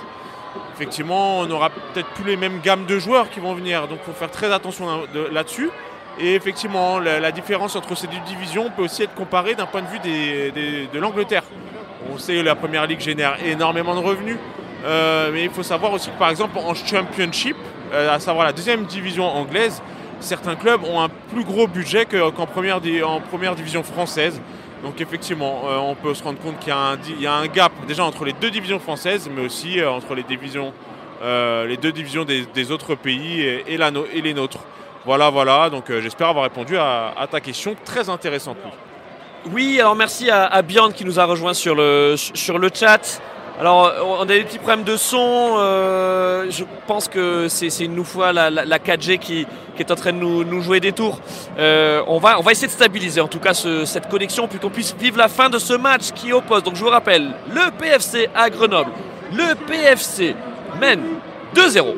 [0.79, 3.87] effectivement, on aura peut-être plus les mêmes gammes de joueurs qui vont venir.
[3.87, 5.69] Donc il faut faire très attention là- de- là-dessus.
[6.19, 9.87] Et effectivement, la, différence entre ces deux divisions peut aussi être comparée d'un point de
[9.87, 11.43] vue de l'Angleterre.
[12.11, 14.37] On sait que la Première Ligue génère énormément de revenus.
[14.85, 17.55] Euh, mais il faut savoir aussi que par exemple en Championship,
[17.93, 19.81] euh, à savoir la deuxième division anglaise,
[20.21, 24.41] certains clubs ont un plus gros budget que- qu'en première division française.
[24.83, 26.73] Donc effectivement, euh, on peut se rendre compte qu'il
[27.19, 30.23] y, a un gap déjà entre les deux divisions françaises, mais aussi euh, entre les,
[30.23, 30.73] divisions,
[31.21, 33.77] euh, les deux divisions des, autres pays et,
[34.21, 34.59] les nôtres.
[35.05, 35.69] Voilà, voilà.
[35.69, 38.57] Donc j'espère avoir répondu à, ta question très intéressante.
[39.51, 43.21] Oui, alors merci à, à Bjorn qui nous a rejoint sur le, sur le chat.
[43.59, 45.55] Alors, on a des petits problèmes de son.
[45.59, 49.45] euh, je pense que c'est une nouvelle fois la, la- la 4G qui,
[49.75, 51.19] qui est en train de nous, nous jouer des tours.
[51.57, 54.59] Euh, on, va, on va essayer de stabiliser en tout cas ce- cette connexion, puis
[54.59, 56.63] qu'on puisse vivre la fin de ce match qui oppose.
[56.63, 58.91] Donc, je vous rappelle, le PFC à Grenoble.
[59.33, 60.35] Le PFC
[60.79, 61.01] mène
[61.53, 61.95] 2-0.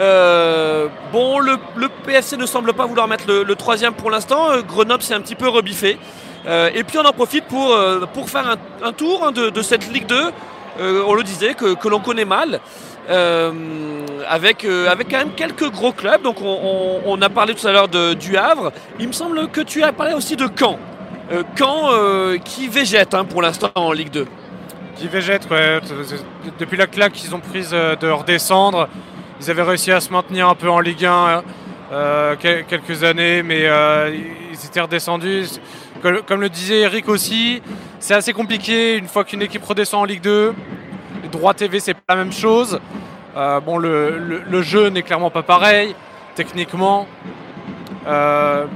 [0.00, 4.50] Euh, bon, le, le PFC ne semble pas vouloir mettre le, le troisième pour l'instant.
[4.50, 5.98] Euh, Grenoble s'est un petit peu rebiffé.
[6.46, 9.50] Euh, et puis on en profite pour, euh, pour faire un, un tour hein, de,
[9.50, 10.30] de cette Ligue 2.
[10.80, 12.60] Euh, on le disait, que, l'on connaît mal.
[13.10, 13.52] euh,
[14.28, 16.22] avec, euh, avec quand même quelques gros clubs.
[16.22, 18.72] Donc on, a parlé tout à l'heure du Havre.
[18.98, 20.78] Il me semble que tu as parlé aussi de Caen.
[21.58, 21.90] Caen
[22.44, 24.26] qui végète hein, pour l'instant en Ligue 2.
[24.96, 25.80] Qui végète, ouais.
[26.58, 28.88] Depuis la claque qu'ils ont prise de redescendre,
[29.40, 31.42] ils avaient réussi à se maintenir un peu en Ligue 1
[31.92, 33.68] euh, quel- quelques années, mais
[34.52, 35.48] ils étaient redescendus.
[36.26, 37.62] Comme, le disait Eric aussi,
[37.98, 40.52] c'est assez compliqué une fois qu'une équipe redescend en Ligue 2.
[41.22, 42.78] Les droits TV, c'est pas la même chose.
[43.34, 45.96] Euh, bon, le, jeu n'est clairement pas pareil,
[46.34, 47.06] techniquement.
[48.06, 48.66] Euh,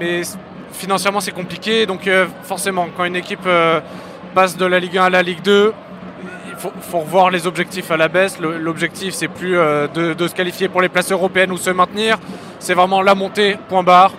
[0.00, 0.22] mais
[0.72, 1.86] financièrement, c'est compliqué.
[1.86, 3.48] Donc, euh, forcément, quand une équipe
[4.34, 5.72] passe de la Ligue 1 à la Ligue 2,
[6.48, 8.40] il faut, revoir les objectifs à la baisse.
[8.40, 12.18] L'objectif, c'est plus de se qualifier pour les places européennes ou se maintenir.
[12.58, 14.12] C'est vraiment la montée, point barre.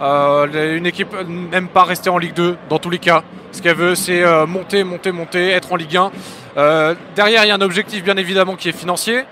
[0.00, 3.22] Euh, une équipe n'aime pas rester en Ligue 2 dans tous les cas.
[3.56, 6.12] Ce qu'elle veut, c'est euh, monter, monter, monter, être en Ligue 1.
[6.58, 9.24] Euh, derrière, il y a un objectif bien évidemment qui est financier.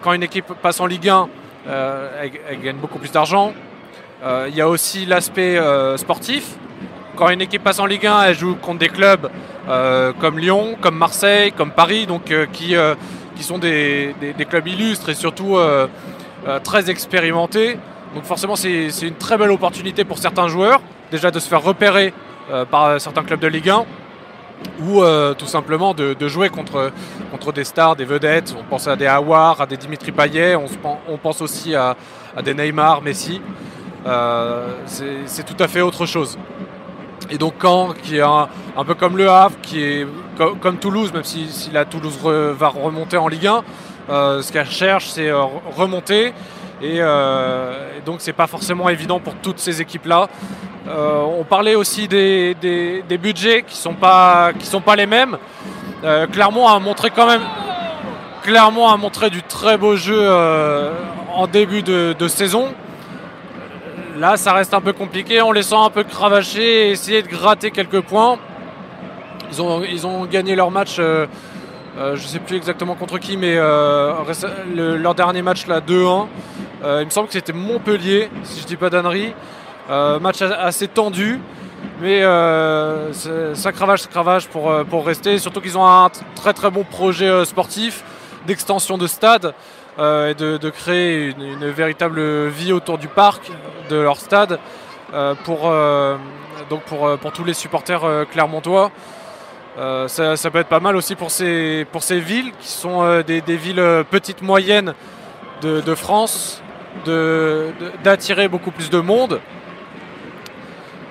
[0.00, 1.28] Quand une équipe passe en Ligue 1,
[1.68, 3.52] euh, elle, gagne beaucoup plus d'argent.
[4.24, 5.60] Il y a aussi l'aspect
[5.98, 6.54] sportif.
[7.16, 9.30] Quand une équipe passe en Ligue 1, elle joue contre des clubs
[10.18, 12.74] comme Lyon, comme Marseille, comme Paris, donc qui,
[13.40, 14.14] sont des,
[14.48, 15.58] clubs illustres et surtout
[16.64, 17.76] très expérimentés.
[18.16, 22.14] Donc forcément, c'est une très belle opportunité pour certains joueurs, déjà de se faire repérer
[22.50, 23.84] euh, par certains clubs de Ligue 1
[24.80, 26.90] ou euh, tout simplement de, jouer contre,
[27.52, 28.56] des stars, des vedettes.
[28.58, 31.74] On pense à des Awar, à des Dimitri Payet, on, se pen- on pense aussi
[31.74, 31.94] à,
[32.42, 33.42] des Neymar, Messi.
[34.06, 36.38] Euh, c'est tout à fait autre chose.
[37.28, 38.48] Et donc Caen, qui est un,
[38.86, 40.06] peu comme Le Havre, qui est
[40.38, 43.62] co- comme Toulouse, même si, la Toulouse va remonter en Ligue 1,
[44.08, 45.42] euh, ce qu'elle cherche, c'est euh,
[45.76, 46.32] remonter.
[46.82, 50.28] Et, euh, et donc c'est pas forcément évident pour toutes ces équipes-là.
[50.88, 55.38] Euh, on parlait aussi des, budgets qui sont pas qui sont pas les mêmes.
[56.04, 57.42] Euh, Clermont a montré quand même
[58.54, 60.92] a montré du très beau jeu euh,
[61.34, 62.68] en début de, de saison.
[64.18, 65.42] Là, ça reste un peu compliqué.
[65.42, 68.38] On les sent un peu cravacher essayer de gratter quelques points.
[69.50, 71.26] Ils ont, ils ont gagné leur match, euh,
[71.96, 74.12] je ne sais plus exactement contre qui, mais euh,
[74.74, 76.26] leur dernier match, là, 2-1.
[76.84, 79.32] Euh, il me semble que c'était Montpellier, si je dis pas d'ânerie.
[79.88, 81.40] Euh, match assez tendu,
[82.00, 83.12] mais euh,
[83.54, 85.38] ça cravache, ça cravache pour, euh, pour rester.
[85.38, 88.02] Surtout qu'ils ont un très très bon projet euh, sportif
[88.46, 89.54] d'extension de stade
[89.98, 93.50] euh, et de, créer une, véritable vie autour du parc
[93.90, 94.58] de leur stade
[95.14, 96.16] euh, pour, euh,
[96.68, 98.90] donc pour, euh, pour tous les supporters euh, clermontois.
[99.78, 103.02] Euh, ça, ça peut être pas mal aussi pour ces, pour ces villes qui sont
[103.02, 104.94] euh, des, des villes euh, petites moyennes
[105.60, 106.62] de, de France,
[107.04, 109.38] de- de- d'attirer beaucoup plus de monde.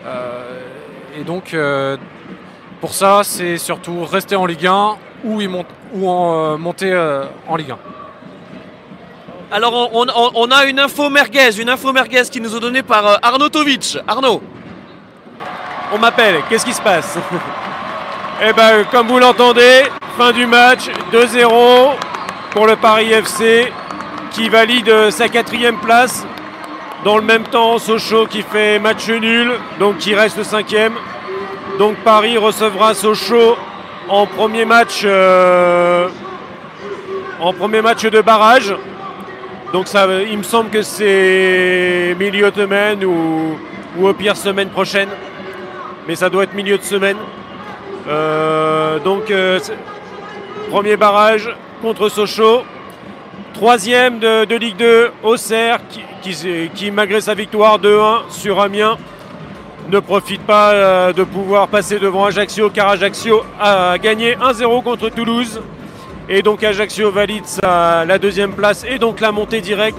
[0.08, 0.62] Euh,
[1.20, 1.98] et donc euh,
[2.82, 6.92] pour ça, c'est surtout rester en Ligue 1 ou, y mont- ou en, euh, monter
[6.92, 7.78] euh, en Ligue 1.
[9.52, 12.82] Alors on, on- on a une info merguez, une info merguez qui nous est donnée
[12.84, 14.00] par euh, Arnaud Tovic.
[14.08, 14.42] Arnaud.
[15.94, 17.20] On m'appelle, qu'est-ce qui se passe?
[18.42, 19.84] Eh ben, comme vous l'entendez,
[20.18, 21.94] fin du match, 2-0
[22.52, 23.72] pour le Paris FC
[24.32, 26.26] qui valide euh, sa quatrième place.
[27.06, 30.94] Dans le même temps, Sochaux qui fait match nul, donc qui reste cinquième.
[31.80, 33.56] Donc Paris recevra Sochaux
[34.10, 36.10] en premier match, euh,
[37.40, 38.76] en premier match de barrage.
[39.72, 43.58] Donc ça, il me semble que c'est milieu de semaine ou,
[43.98, 45.10] ou au pire semaine prochaine
[46.08, 47.18] mais ça doit être milieu de semaine.
[48.08, 49.60] Euh, donc, euh,
[50.70, 51.50] premier barrage
[51.82, 52.64] contre Sochaux.
[53.54, 55.80] Troisième de, Ligue 2, Auxerre,
[56.22, 56.34] qui,
[56.74, 58.98] qui- malgré sa victoire 2-1 sur Amiens,
[59.90, 65.10] ne profite pas euh, de pouvoir passer devant Ajaccio, car Ajaccio a gagné 1-0 contre
[65.10, 65.62] Toulouse.
[66.28, 69.98] Et donc Ajaccio valide la deuxième place et donc la montée directe.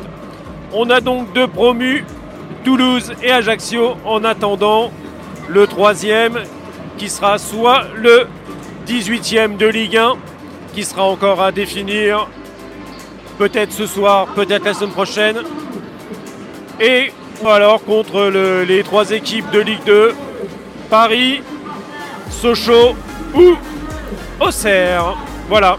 [0.75, 2.05] On a donc deux promus,
[2.65, 4.91] Toulouse et Ajaccio, en attendant
[5.49, 6.41] le troisième
[6.99, 8.27] qui sera soit le
[8.87, 10.15] 18e de Ligue 1
[10.75, 12.29] qui sera encore à définir
[13.39, 15.39] peut-être ce soir, peut-être la semaine prochaine.
[16.81, 17.13] Et
[17.47, 20.15] alors contre le- les trois équipes de Ligue 2,
[20.91, 21.43] Paris,
[22.31, 22.95] Sochaux
[23.35, 23.55] ou
[24.41, 25.17] Auxerre.
[25.49, 25.77] Voilà.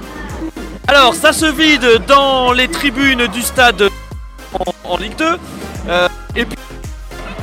[0.88, 3.90] Alors, ça se vide dans les tribunes du stade
[4.54, 5.38] en, en Ligue 2.
[5.90, 6.58] Euh, et puis,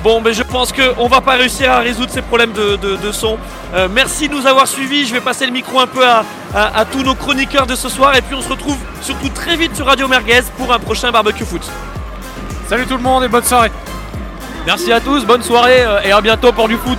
[0.05, 3.11] bon, mais je pense qu'on va pas réussir à résoudre ces problèmes de, de- de
[3.13, 3.37] son.
[3.75, 5.05] Euh, merci de nous avoir suivis.
[5.07, 6.25] Je vais passer le micro un peu à,
[6.55, 8.15] à- à tous nos chroniqueurs de ce soir.
[8.17, 11.45] Et puis, on se retrouve surtout très vite sur Radio Merguez pour un prochain barbecue
[11.45, 11.63] foot.
[12.69, 13.73] Salut tout le monde et bonne soirée
[14.67, 16.99] Merci à tous, bonne soirée euh, et à bientôt pour du foot.